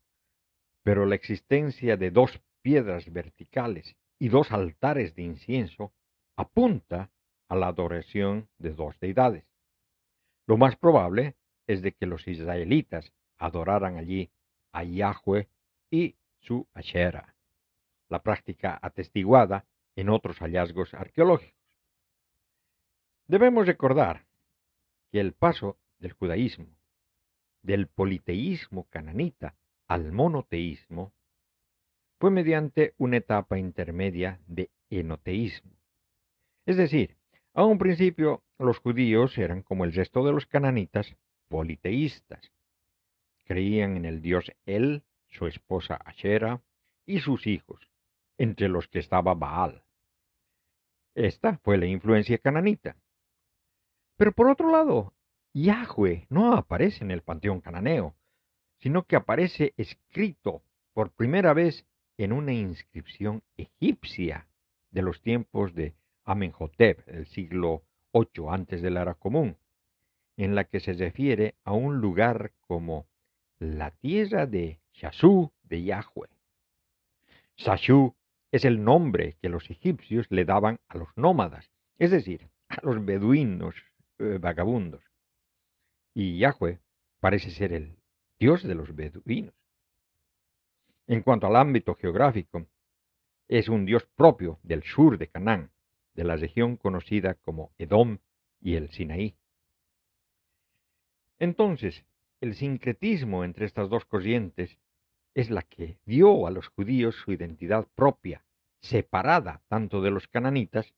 pero 0.84 1.06
la 1.06 1.16
existencia 1.16 1.98
de 1.98 2.12
dos 2.12 2.42
piedras 2.62 3.12
verticales 3.12 3.96
y 4.18 4.30
dos 4.30 4.52
altares 4.52 5.16
de 5.16 5.24
incienso 5.24 5.94
apunta 6.36 7.12
a 7.48 7.56
la 7.56 7.68
adoración 7.68 8.48
de 8.58 8.72
dos 8.72 9.00
deidades. 9.00 9.46
Lo 10.48 10.58
más 10.58 10.76
probable 10.76 11.36
es 11.68 11.82
de 11.82 11.92
que 11.92 12.06
los 12.06 12.28
israelitas 12.28 13.12
adoraran 13.38 13.98
allí 13.98 14.32
a 14.72 14.84
Yahweh 14.84 15.48
y 15.92 16.16
su 16.40 16.68
Asherah, 16.74 17.35
la 18.10 18.22
práctica 18.22 18.80
atestiguada 18.82 19.66
en 19.96 20.10
otros 20.10 20.40
hallazgos 20.40 20.94
arqueológicos. 20.94 21.56
Debemos 23.28 23.66
recordar 23.66 24.26
que 25.12 25.20
el 25.20 25.34
paso 25.34 25.78
del 26.00 26.14
judaísmo, 26.14 26.68
del 27.62 27.88
politeísmo 27.88 28.88
cananita 28.90 29.56
al 29.88 30.12
monoteísmo 30.12 31.14
fue 32.20 32.32
mediante 32.32 32.94
una 32.98 33.18
etapa 33.18 33.58
intermedia 33.58 34.40
de 34.48 34.70
enoteísmo. 34.90 35.72
Es 36.66 36.78
decir, 36.78 37.18
a 37.54 37.64
un 37.64 37.78
principio 37.78 38.44
los 38.58 38.80
judíos 38.80 39.38
eran 39.38 39.62
como 39.62 39.86
el 39.86 39.94
resto 39.94 40.24
de 40.26 40.32
los 40.32 40.46
cananitas 40.46 41.16
politeístas. 41.48 42.52
Creían 43.46 43.98
en 43.98 44.06
el 44.06 44.22
dios 44.22 44.52
El, 44.66 45.04
su 45.28 45.48
esposa 45.48 45.96
Ashera 45.96 46.62
y 47.06 47.20
sus 47.20 47.48
hijos, 47.48 47.88
entre 48.38 48.70
los 48.70 48.88
que 48.88 49.00
estaba 49.00 49.34
Baal. 49.34 49.84
Esta 51.16 51.58
fue 51.60 51.78
la 51.78 51.86
influencia 51.86 52.38
cananita. 52.38 52.98
Pero 54.18 54.32
por 54.34 54.50
otro 54.50 54.72
lado, 54.72 55.14
Yahweh 55.54 56.28
no 56.30 56.54
aparece 56.54 57.04
en 57.04 57.12
el 57.12 57.22
panteón 57.22 57.62
cananeo, 57.62 58.16
sino 58.80 59.04
que 59.04 59.16
aparece 59.16 59.74
escrito 59.78 60.62
por 60.94 61.12
primera 61.12 61.54
vez 61.54 61.86
en 62.18 62.34
una 62.34 62.54
inscripción 62.54 63.44
egipcia 63.58 64.48
de 64.92 65.02
los 65.02 65.22
tiempos 65.22 65.74
de 65.74 65.96
Amenhotep, 66.24 67.06
del 67.06 67.26
siglo 67.28 67.84
VIII 68.14 68.50
antes 68.50 68.82
de 68.82 68.90
la 68.90 69.02
era 69.02 69.14
común, 69.14 69.58
en 70.38 70.56
la 70.56 70.66
que 70.66 70.80
se 70.80 70.94
refiere 70.94 71.56
a 71.64 71.74
un 71.74 72.00
lugar 72.00 72.52
como 72.62 73.06
la 73.60 73.92
tierra 73.92 74.46
de 74.46 74.80
Shashu 74.94 75.52
de 75.64 75.84
Yahweh. 75.84 76.30
Es 78.56 78.64
el 78.64 78.86
nombre 78.86 79.36
que 79.42 79.50
los 79.50 79.70
egipcios 79.70 80.28
le 80.30 80.46
daban 80.46 80.80
a 80.88 80.98
los 80.98 81.10
nómadas, 81.18 81.70
es 82.00 82.10
decir, 82.10 82.48
a 82.70 82.78
los 82.84 83.04
beduinos 83.04 83.76
eh, 84.18 84.38
vagabundos. 84.40 85.04
Y 86.14 86.38
Yahweh 86.38 86.80
parece 87.20 87.52
ser 87.52 87.74
el 87.74 87.98
Dios 88.40 88.64
de 88.64 88.76
los 88.76 88.96
beduinos. 88.96 89.54
En 91.06 91.22
cuanto 91.22 91.48
al 91.48 91.58
ámbito 91.58 91.96
geográfico, 91.96 92.66
es 93.50 93.68
un 93.68 93.86
Dios 93.86 94.06
propio 94.16 94.58
del 94.64 94.84
sur 94.84 95.18
de 95.18 95.28
Canaán, 95.28 95.72
de 96.14 96.24
la 96.24 96.38
región 96.38 96.78
conocida 96.78 97.34
como 97.34 97.74
Edom 97.78 98.20
y 98.62 98.76
el 98.76 98.90
Sinaí. 98.92 99.36
Entonces, 101.40 102.06
el 102.40 102.56
sincretismo 102.56 103.44
entre 103.44 103.66
estas 103.66 103.90
dos 103.90 104.06
corrientes 104.06 104.78
es 105.34 105.50
la 105.50 105.64
que 105.64 106.00
dio 106.06 106.48
a 106.48 106.52
los 106.52 106.70
judíos 106.70 107.16
su 107.16 107.34
identidad 107.34 107.86
propia, 107.96 108.45
separada 108.86 109.62
tanto 109.68 110.02
de 110.02 110.12
los 110.12 110.28
cananitas, 110.28 110.94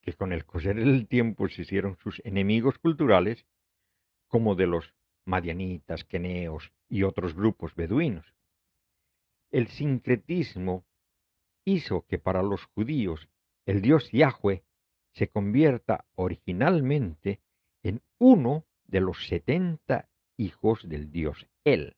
que 0.00 0.14
con 0.14 0.32
el 0.32 0.44
correr 0.44 0.76
del 0.76 1.06
tiempo 1.06 1.48
se 1.48 1.62
hicieron 1.62 1.96
sus 1.98 2.20
enemigos 2.24 2.78
culturales, 2.78 3.46
como 4.28 4.54
de 4.54 4.66
los 4.66 4.94
madianitas, 5.24 6.04
queneos 6.04 6.72
y 6.88 7.02
otros 7.02 7.34
grupos 7.34 7.74
beduinos. 7.74 8.34
El 9.50 9.68
sincretismo 9.68 10.84
hizo 11.64 12.06
que 12.06 12.18
para 12.18 12.42
los 12.42 12.64
judíos 12.66 13.28
el 13.66 13.82
dios 13.82 14.10
Yahweh 14.12 14.62
se 15.12 15.28
convierta 15.28 16.04
originalmente 16.14 17.40
en 17.82 18.02
uno 18.18 18.64
de 18.84 19.00
los 19.00 19.26
setenta 19.26 20.08
hijos 20.36 20.88
del 20.88 21.10
dios 21.10 21.46
El. 21.64 21.96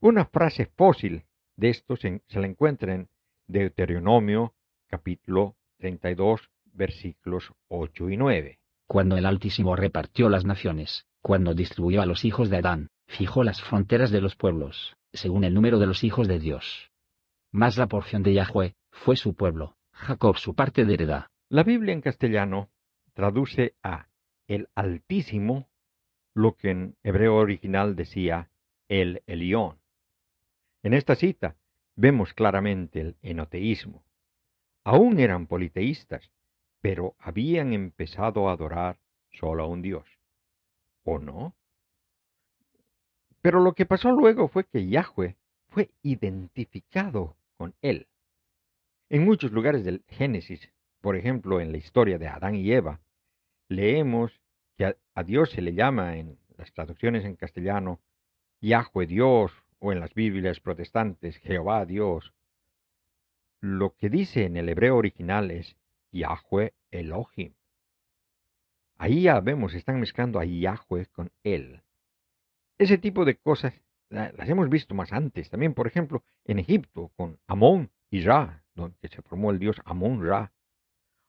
Una 0.00 0.24
frase 0.26 0.66
fósil 0.66 1.24
de 1.56 1.70
esto 1.70 1.96
se, 1.96 2.22
la 2.28 2.46
encuentra 2.46 2.94
en 2.94 3.08
Deuteronomio 3.46 4.54
capítulo 4.86 5.56
32 5.78 6.50
versículos 6.72 7.52
8 7.68 8.08
y 8.08 8.16
9. 8.16 8.58
Cuando 8.86 9.18
el 9.18 9.26
Altísimo 9.26 9.76
repartió 9.76 10.30
las 10.30 10.46
naciones, 10.46 11.06
cuando 11.20 11.52
distribuyó 11.52 12.00
a 12.00 12.06
los 12.06 12.24
hijos 12.24 12.48
de 12.48 12.56
Adán, 12.56 12.88
fijó 13.06 13.44
las 13.44 13.62
fronteras 13.62 14.10
de 14.10 14.22
los 14.22 14.34
pueblos, 14.34 14.96
según 15.12 15.44
el 15.44 15.52
número 15.52 15.78
de 15.78 15.86
los 15.86 16.04
hijos 16.04 16.26
de 16.26 16.38
Dios. 16.38 16.90
Mas 17.52 17.76
la 17.76 17.86
porción 17.86 18.22
de 18.22 18.32
Yahweh 18.32 18.76
fue 18.90 19.16
su 19.16 19.34
pueblo, 19.34 19.76
Jacob 19.92 20.38
su 20.38 20.54
parte 20.54 20.86
de 20.86 20.94
heredad. 20.94 21.26
La 21.50 21.64
Biblia 21.64 21.92
en 21.92 22.00
castellano 22.00 22.70
traduce 23.12 23.74
a 23.82 24.08
el 24.48 24.68
Altísimo 24.74 25.68
lo 26.34 26.56
que 26.56 26.70
en 26.70 26.96
hebreo 27.02 27.36
original 27.36 27.94
decía 27.94 28.50
el 28.88 29.22
Elión. 29.26 29.78
En 30.82 30.94
esta 30.94 31.14
cita 31.14 31.56
vemos 31.96 32.34
claramente 32.34 33.00
el 33.00 33.16
enoteísmo. 33.22 34.04
Aún 34.84 35.18
eran 35.18 35.46
politeístas, 35.46 36.30
pero 36.80 37.16
habían 37.18 37.72
empezado 37.72 38.48
a 38.48 38.52
adorar 38.52 38.98
solo 39.30 39.64
a 39.64 39.66
un 39.66 39.82
Dios. 39.82 40.06
¿O 41.04 41.18
no? 41.18 41.54
Pero 43.40 43.60
lo 43.60 43.74
que 43.74 43.86
pasó 43.86 44.10
luego 44.10 44.48
fue 44.48 44.64
que 44.64 44.86
Yahweh 44.86 45.36
fue 45.68 45.90
identificado 46.02 47.36
con 47.56 47.74
él. 47.82 48.08
En 49.10 49.24
muchos 49.24 49.52
lugares 49.52 49.84
del 49.84 50.02
Génesis, 50.08 50.72
por 51.00 51.16
ejemplo 51.16 51.60
en 51.60 51.72
la 51.72 51.78
historia 51.78 52.18
de 52.18 52.28
Adán 52.28 52.54
y 52.54 52.72
Eva, 52.72 53.00
leemos 53.68 54.40
que 54.76 54.96
a, 55.14 55.22
Dios 55.22 55.50
se 55.50 55.62
le 55.62 55.74
llama 55.74 56.16
en 56.16 56.38
las 56.56 56.72
traducciones 56.72 57.24
en 57.24 57.36
castellano 57.36 58.00
Yahweh 58.60 59.06
Dios 59.06 59.52
o 59.84 59.92
en 59.92 60.00
las 60.00 60.14
Biblias 60.14 60.60
protestantes 60.60 61.36
Jehová 61.40 61.84
Dios. 61.84 62.32
Lo 63.60 63.94
que 63.96 64.08
dice 64.08 64.46
en 64.46 64.56
el 64.56 64.70
hebreo 64.70 64.96
original 64.96 65.50
es 65.50 65.76
Yahweh 66.10 66.72
Elohim. 66.90 67.52
Ahí 68.96 69.24
ya 69.24 69.40
vemos, 69.40 69.74
están 69.74 70.00
mezclando 70.00 70.40
a 70.40 70.46
Yahweh 70.46 71.06
con 71.12 71.30
Él. 71.42 71.82
Ese 72.78 72.96
tipo 72.96 73.26
de 73.26 73.36
cosas 73.36 73.74
las 74.08 74.48
hemos 74.48 74.70
visto 74.70 74.94
más 74.94 75.12
antes, 75.12 75.50
también 75.50 75.74
por 75.74 75.86
ejemplo 75.86 76.24
en 76.46 76.60
Egipto 76.60 77.10
con 77.16 77.38
Amón 77.46 77.90
y 78.08 78.22
Ra, 78.22 78.64
donde 78.74 79.08
se 79.08 79.20
formó 79.20 79.50
el 79.50 79.58
dios 79.58 79.76
Amón 79.84 80.26
Ra, 80.26 80.54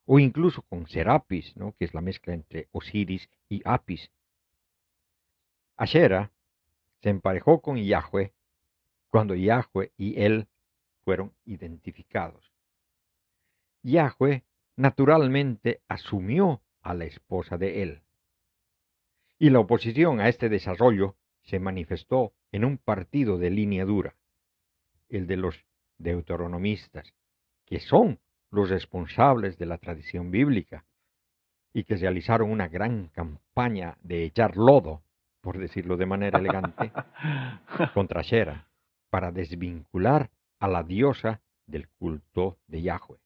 o 0.06 0.18
incluso 0.18 0.62
con 0.62 0.88
Serapis, 0.88 1.58
¿no? 1.58 1.74
que 1.74 1.84
es 1.84 1.94
la 1.94 2.02
mezcla 2.02 2.34
entre 2.34 2.70
Osiris 2.72 3.30
y 3.50 3.62
Apis. 3.66 4.12
Ashera 5.76 6.32
se 7.02 7.10
emparejó 7.10 7.62
con 7.62 7.76
Yahweh 7.76 8.35
cuando 9.16 9.34
Yahweh 9.34 9.94
y 9.96 10.22
él 10.22 10.50
fueron 11.06 11.32
identificados. 11.46 12.52
Yahweh 13.82 14.44
naturalmente 14.76 15.80
asumió 15.88 16.62
a 16.82 16.94
la 16.94 17.06
esposa 17.06 17.58
de 17.58 17.82
él. 17.82 18.02
Y 19.40 19.52
la 19.52 19.60
oposición 19.60 20.20
a 20.20 20.28
este 20.28 20.50
desarrollo 20.50 21.16
se 21.44 21.62
manifestó 21.62 22.34
en 22.52 22.66
un 22.66 22.78
partido 22.78 23.38
de 23.38 23.52
línea 23.52 23.86
dura. 23.86 24.18
el 25.08 25.28
de 25.28 25.38
los 25.38 25.64
deuteronomistas, 25.98 27.14
que 27.66 27.80
son 27.80 28.20
los 28.52 28.70
responsables 28.70 29.58
de 29.58 29.66
la 29.66 29.78
tradición 29.78 30.30
bíblica 30.30 30.84
y 31.72 31.86
que 31.86 31.96
realizaron 31.96 32.52
una 32.52 32.68
gran 32.68 33.08
campaña 33.08 33.98
de 34.02 34.26
echar 34.26 34.58
lodo, 34.58 35.04
por 35.40 35.58
decirlo 35.58 35.96
de 35.96 36.06
manera 36.06 36.38
elegante, 36.38 36.92
contra 37.94 38.22
Shera, 38.22 38.68
para 39.16 39.32
desvincular 39.32 40.30
a 40.60 40.68
la 40.68 40.84
diosa 40.84 41.42
del 41.68 41.88
culto 41.88 42.60
de 42.68 42.82
Yahweh, 42.82 43.22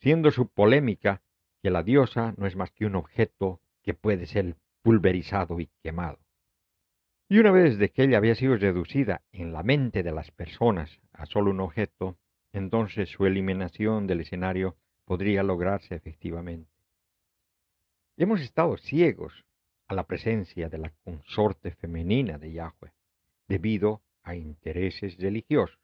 siendo 0.00 0.30
su 0.30 0.48
polémica 0.48 1.20
que 1.62 1.68
la 1.68 1.82
diosa 1.82 2.32
no 2.38 2.46
es 2.46 2.56
más 2.56 2.70
que 2.70 2.86
un 2.86 2.96
objeto 2.96 3.60
que 3.82 3.92
puede 3.92 4.24
ser 4.24 4.56
pulverizado 4.80 5.60
y 5.60 5.68
quemado. 5.82 6.18
Y 7.28 7.40
una 7.40 7.50
vez 7.50 7.76
de 7.76 7.90
que 7.90 8.04
ella 8.04 8.16
había 8.16 8.36
sido 8.36 8.56
reducida 8.56 9.20
en 9.32 9.52
la 9.52 9.62
mente 9.62 10.02
de 10.02 10.12
las 10.12 10.30
personas 10.30 10.98
a 11.12 11.26
solo 11.26 11.50
un 11.50 11.60
objeto, 11.60 12.16
entonces 12.54 13.10
su 13.10 13.26
eliminación 13.26 14.06
del 14.06 14.22
escenario 14.22 14.78
podría 15.04 15.42
lograrse 15.42 15.94
efectivamente. 15.94 16.72
Hemos 18.16 18.40
estado 18.40 18.78
ciegos 18.78 19.44
a 19.88 19.94
la 19.94 20.06
presencia 20.06 20.70
de 20.70 20.78
la 20.78 20.90
consorte 21.04 21.72
femenina 21.72 22.38
de 22.38 22.52
Yahweh, 22.52 22.94
debido 23.46 24.00
a 24.26 24.34
intereses 24.34 25.16
religiosos. 25.16 25.78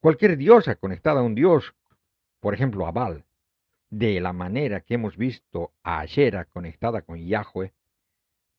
Cualquier 0.00 0.36
diosa 0.36 0.74
conectada 0.76 1.20
a 1.20 1.22
un 1.22 1.34
dios, 1.34 1.74
por 2.40 2.54
ejemplo 2.54 2.86
a 2.86 2.90
Baal, 2.90 3.24
de 3.90 4.20
la 4.20 4.32
manera 4.32 4.80
que 4.80 4.94
hemos 4.94 5.16
visto 5.16 5.72
a 5.82 6.00
Ashera 6.00 6.46
conectada 6.46 7.02
con 7.02 7.18
Yahweh, 7.18 7.72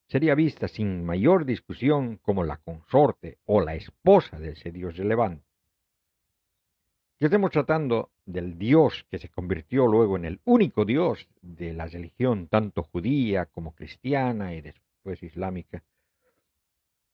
sería 0.08 0.36
vista 0.36 0.68
sin 0.68 1.06
mayor 1.06 1.46
discusión 1.46 2.18
como 2.18 2.44
la 2.44 2.58
consorte 2.58 3.38
o 3.46 3.62
la 3.62 3.76
esposa 3.76 4.40
de 4.40 4.52
ese 4.52 4.72
dios 4.72 4.98
relevante. 4.98 5.46
Que 7.20 7.26
estemos 7.26 7.52
tratando 7.52 8.12
del 8.26 8.58
Dios 8.58 9.06
que 9.10 9.20
se 9.20 9.30
convirtió 9.30 9.88
luego 9.88 10.16
en 10.16 10.26
el 10.26 10.42
único 10.46 10.86
Dios 10.86 11.28
de 11.42 11.74
la 11.74 11.86
religión 11.86 12.48
tanto 12.48 12.84
judía 12.84 13.46
como 13.48 13.74
cristiana 13.74 14.56
y 14.56 14.62
después 14.62 15.22
islámica, 15.22 15.84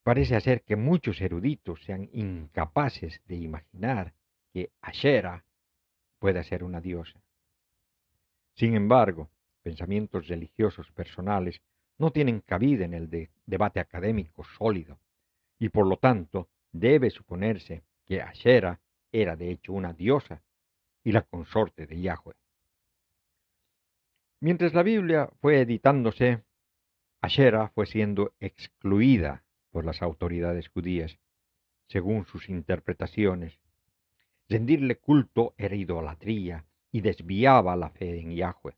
parece 0.06 0.36
hacer 0.36 0.62
que 0.62 0.76
muchos 0.76 1.20
eruditos 1.20 1.84
sean 1.84 2.08
incapaces 2.14 3.22
de 3.26 3.38
imaginar 3.38 4.14
que 4.54 4.70
Ashera 4.80 5.44
pueda 6.20 6.44
ser 6.44 6.64
una 6.64 6.80
diosa. 6.80 7.20
Sin 8.54 8.76
embargo, 8.76 9.32
pensamientos 9.64 10.28
religiosos 10.28 10.92
personales 10.92 11.60
no 11.98 12.12
tienen 12.12 12.42
cabida 12.42 12.86
en 12.86 12.94
el 12.94 13.30
debate 13.48 13.80
académico 13.80 14.44
sólido, 14.44 15.00
y 15.58 15.70
por 15.70 15.88
lo 15.88 15.98
tanto 15.98 16.50
debe 16.72 17.10
suponerse 17.10 17.82
que 18.06 18.22
Ashera 18.22 18.80
era 19.12 19.36
de 19.36 19.50
hecho 19.50 19.74
una 19.74 19.92
diosa 19.92 20.44
y 21.04 21.14
la 21.14 21.24
consorte 21.24 21.88
de 21.88 22.00
Yahweh. 22.00 22.36
Mientras 24.40 24.76
la 24.76 24.84
Biblia 24.84 25.32
fue 25.42 25.62
editándose, 25.62 26.44
Ashera 27.22 27.70
fue 27.70 27.88
siendo 27.88 28.36
excluida 28.40 29.45
por 29.76 29.84
las 29.84 30.02
autoridades 30.02 30.70
judías, 30.70 31.20
según 31.90 32.26
sus 32.28 32.48
interpretaciones. 32.48 33.60
Rendirle 34.48 34.96
culto 35.00 35.54
era 35.58 35.76
idolatría 35.76 36.64
y 36.94 37.02
desviaba 37.02 37.76
la 37.76 37.90
fe 37.90 38.22
en 38.22 38.34
Yahweh. 38.34 38.78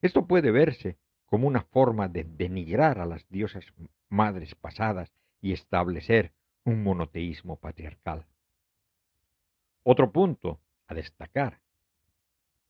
Esto 0.00 0.26
puede 0.26 0.52
verse 0.52 0.96
como 1.26 1.46
una 1.46 1.64
forma 1.64 2.08
de 2.08 2.24
denigrar 2.24 2.98
a 2.98 3.04
las 3.04 3.28
diosas 3.28 3.66
madres 4.08 4.54
pasadas 4.54 5.12
y 5.42 5.52
establecer 5.52 6.32
un 6.64 6.82
monoteísmo 6.82 7.56
patriarcal. 7.56 8.24
Otro 9.82 10.10
punto 10.12 10.62
a 10.86 10.94
destacar 10.94 11.60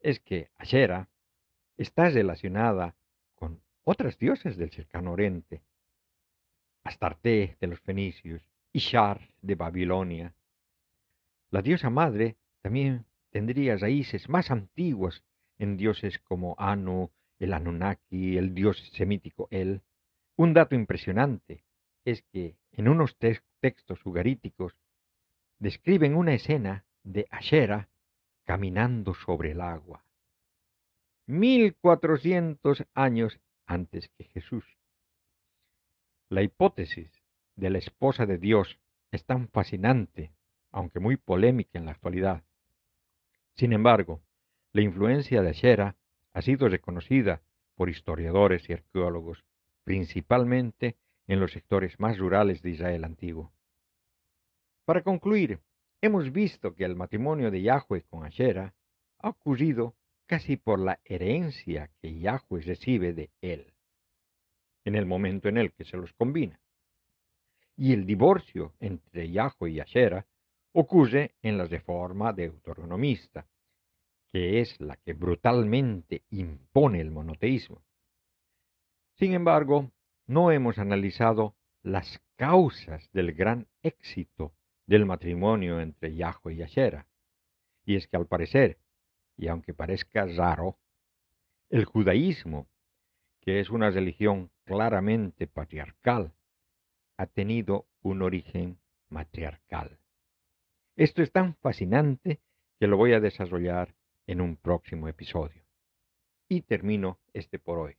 es 0.00 0.18
que 0.18 0.50
Ashera 0.58 1.08
está 1.76 2.10
relacionada 2.10 2.96
con 3.36 3.62
otras 3.84 4.18
diosas 4.18 4.56
del 4.56 4.72
cercano 4.72 5.12
oriente, 5.12 5.62
Astarte 6.84 7.56
de 7.60 7.66
los 7.66 7.80
fenicios, 7.80 8.42
Ishar 8.72 9.28
de 9.42 9.54
Babilonia. 9.54 10.34
La 11.50 11.62
diosa 11.62 11.90
madre 11.90 12.36
también 12.62 13.06
tendría 13.30 13.76
raíces 13.76 14.28
más 14.28 14.50
antiguas 14.50 15.22
en 15.58 15.76
dioses 15.76 16.18
como 16.20 16.54
Anu, 16.58 17.10
el 17.38 17.52
Anunnaki, 17.52 18.36
el 18.36 18.54
dios 18.54 18.78
semítico 18.92 19.48
El. 19.50 19.82
Un 20.36 20.54
dato 20.54 20.74
impresionante 20.74 21.64
es 22.04 22.22
que 22.32 22.56
en 22.72 22.88
unos 22.88 23.16
textos 23.18 24.04
ugaríticos 24.06 24.76
describen 25.58 26.14
una 26.14 26.34
escena 26.34 26.84
de 27.02 27.26
Ashera 27.30 27.88
caminando 28.44 29.14
sobre 29.14 29.52
el 29.52 29.60
agua. 29.60 30.04
Mil 31.26 31.76
cuatrocientos 31.76 32.84
años 32.94 33.38
antes 33.66 34.08
que 34.16 34.24
Jesús. 34.24 34.64
La 36.30 36.42
hipótesis 36.42 37.12
de 37.56 37.68
la 37.68 37.76
esposa 37.76 38.24
de 38.24 38.38
Dios 38.38 38.78
es 39.12 39.26
tan 39.26 39.48
fascinante, 39.48 40.32
aunque 40.70 40.98
muy 40.98 41.18
polémica 41.18 41.78
en 41.78 41.84
la 41.84 41.90
actualidad. 41.92 42.42
Sin 43.56 43.74
embargo, 43.74 44.22
la 44.72 44.80
influencia 44.80 45.42
de 45.42 45.50
Ashera 45.50 45.96
ha 46.32 46.40
sido 46.40 46.68
reconocida 46.68 47.42
por 47.74 47.90
historiadores 47.90 48.70
y 48.70 48.72
arqueólogos, 48.72 49.44
principalmente 49.84 50.96
en 51.26 51.40
los 51.40 51.52
sectores 51.52 52.00
más 52.00 52.16
rurales 52.16 52.62
de 52.62 52.70
Israel 52.70 53.04
antiguo. 53.04 53.52
Para 54.86 55.02
concluir, 55.02 55.60
Hemos 56.02 56.32
visto 56.32 56.74
que 56.74 56.84
el 56.84 56.96
matrimonio 56.96 57.50
de 57.50 57.60
Yahweh 57.60 58.04
con 58.08 58.24
Ashera 58.24 58.74
ha 59.18 59.28
ocurrido 59.28 59.96
casi 60.24 60.56
por 60.56 60.78
la 60.78 60.98
herencia 61.04 61.90
que 62.00 62.18
Yahweh 62.18 62.62
recibe 62.62 63.12
de 63.12 63.30
él, 63.42 63.74
en 64.84 64.94
el 64.94 65.06
momento 65.06 65.48
en 65.48 65.58
el 65.58 65.72
que 65.72 65.84
se 65.84 65.96
los 65.96 66.12
combina. 66.12 66.60
Y 67.76 67.92
el 67.92 68.06
divorcio 68.06 68.74
entre 68.80 69.30
Yahweh 69.30 69.70
y 69.70 69.80
Ashera 69.80 70.26
ocurre 70.72 71.34
en 71.42 71.58
la 71.58 71.64
reforma 71.64 72.32
deuteronomista, 72.32 73.46
que 74.28 74.60
es 74.60 74.80
la 74.80 74.96
que 74.96 75.12
brutalmente 75.12 76.22
impone 76.30 77.00
el 77.00 77.10
monoteísmo. 77.10 77.82
Sin 79.14 79.34
embargo, 79.34 79.90
no 80.26 80.52
hemos 80.52 80.78
analizado 80.78 81.54
las 81.82 82.20
causas 82.36 83.10
del 83.12 83.32
gran 83.32 83.66
éxito 83.82 84.52
del 84.86 85.06
matrimonio 85.06 85.80
entre 85.80 86.14
Yahweh 86.14 86.54
y 86.54 86.62
Ashera. 86.62 87.06
Y 87.84 87.96
es 87.96 88.06
que 88.06 88.16
al 88.16 88.26
parecer, 88.26 88.78
y 89.36 89.48
aunque 89.48 89.74
parezca 89.74 90.26
raro, 90.26 90.78
el 91.68 91.84
judaísmo, 91.84 92.66
que 93.40 93.60
es 93.60 93.70
una 93.70 93.90
religión 93.90 94.50
claramente 94.70 95.48
patriarcal, 95.48 96.32
ha 97.16 97.26
tenido 97.26 97.88
un 98.02 98.22
origen 98.22 98.78
matriarcal. 99.08 99.98
Esto 100.94 101.22
es 101.22 101.32
tan 101.32 101.56
fascinante 101.56 102.38
que 102.78 102.86
lo 102.86 102.96
voy 102.96 103.12
a 103.12 103.18
desarrollar 103.18 103.96
en 104.28 104.40
un 104.40 104.56
próximo 104.56 105.08
episodio. 105.08 105.64
Y 106.48 106.62
termino 106.62 107.18
este 107.32 107.58
por 107.58 107.78
hoy. 107.80 107.96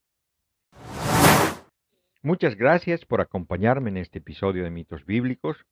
Muchas 2.22 2.55
gracias 2.55 3.03
por 3.03 3.19
acompañarme 3.19 3.89
en 3.89 3.97
este 3.97 4.19
episodio 4.19 4.63
de 4.63 4.69
Mitos 4.69 5.05
Bíblicos 5.05 5.65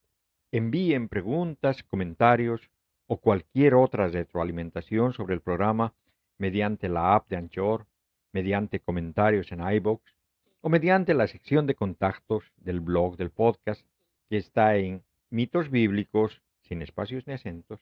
envíen 0.52 1.08
preguntas, 1.08 1.82
comentarios 1.84 2.70
o 3.08 3.22
cualquier 3.22 3.74
otra 3.76 4.10
retroalimentación 4.10 5.14
sobre 5.14 5.34
el 5.34 5.40
programa 5.40 5.94
mediante 6.38 6.90
la 6.90 7.16
app 7.16 7.30
de 7.30 7.38
Anchor, 7.38 7.88
mediante 8.34 8.82
comentarios 8.82 9.50
en 9.54 9.62
iBox 9.62 10.19
o 10.62 10.70
mediante 10.70 11.14
la 11.14 11.28
sección 11.28 11.66
de 11.68 11.76
contactos 11.76 12.44
del 12.58 12.80
blog 12.80 13.18
del 13.18 13.32
podcast 13.32 13.86
que 14.30 14.38
está 14.38 14.76
en 14.78 15.04
mitos 15.30 15.70
bíblicos 15.70 16.42
sin 16.62 16.82
espacios 16.82 17.26
ni 17.28 17.34
acentos. 17.34 17.80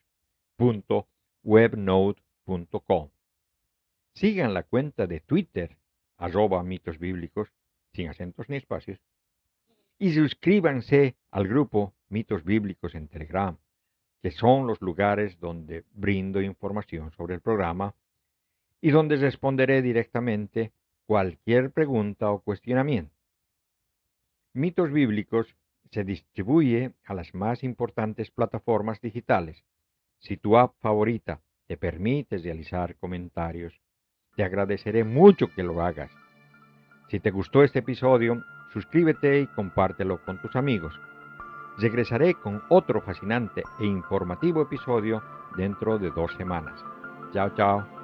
Sigan 4.13 4.53
la 4.53 4.63
cuenta 4.63 5.07
de 5.07 5.19
Twitter 5.19 5.77
arroba 6.17 6.63
mitos 6.63 6.97
sin 7.93 8.09
acentos 8.09 8.47
y 9.99 10.13
suscríbanse 10.13 11.15
al 11.31 11.47
grupo 11.47 11.93
Mitos 12.09 12.43
Bíblicos 12.43 12.95
en 12.95 13.07
Telegram, 13.07 13.57
que 14.21 14.31
son 14.31 14.67
los 14.67 14.81
lugares 14.81 15.39
donde 15.39 15.83
brindo 15.93 16.41
información 16.41 17.11
sobre 17.11 17.35
el 17.35 17.41
programa 17.41 17.95
y 18.79 18.91
donde 18.91 19.17
responderé 19.17 19.81
directamente 19.81 20.71
cualquier 21.07 21.71
pregunta 21.71 22.29
o 22.29 22.41
cuestionamiento. 22.41 23.15
Mitos 24.53 24.91
Bíblicos 24.91 25.55
se 25.91 26.03
distribuye 26.03 26.91
a 27.05 27.13
las 27.13 27.33
más 27.33 27.63
importantes 27.63 28.29
plataformas 28.29 28.99
digitales. 29.01 29.63
Si 30.19 30.35
tu 30.37 30.57
app 30.57 30.75
favorita 30.79 31.41
te 31.65 31.77
permite 31.77 32.37
realizar 32.37 32.95
comentarios, 32.97 33.79
te 34.35 34.43
agradeceré 34.43 35.03
mucho 35.03 35.47
que 35.55 35.63
lo 35.63 35.81
hagas. 35.81 36.11
Si 37.09 37.19
te 37.19 37.31
gustó 37.31 37.63
este 37.63 37.79
episodio, 37.79 38.43
suscríbete 38.73 39.39
y 39.39 39.47
compártelo 39.47 40.23
con 40.25 40.41
tus 40.41 40.55
amigos. 40.55 40.99
Regresaré 41.77 42.33
con 42.33 42.61
otro 42.69 43.01
fascinante 43.01 43.63
e 43.79 43.85
informativo 43.85 44.61
episodio 44.61 45.23
dentro 45.55 45.97
de 45.99 46.11
dos 46.11 46.33
semanas. 46.33 46.83
Chao, 47.31 47.53
chao. 47.55 47.96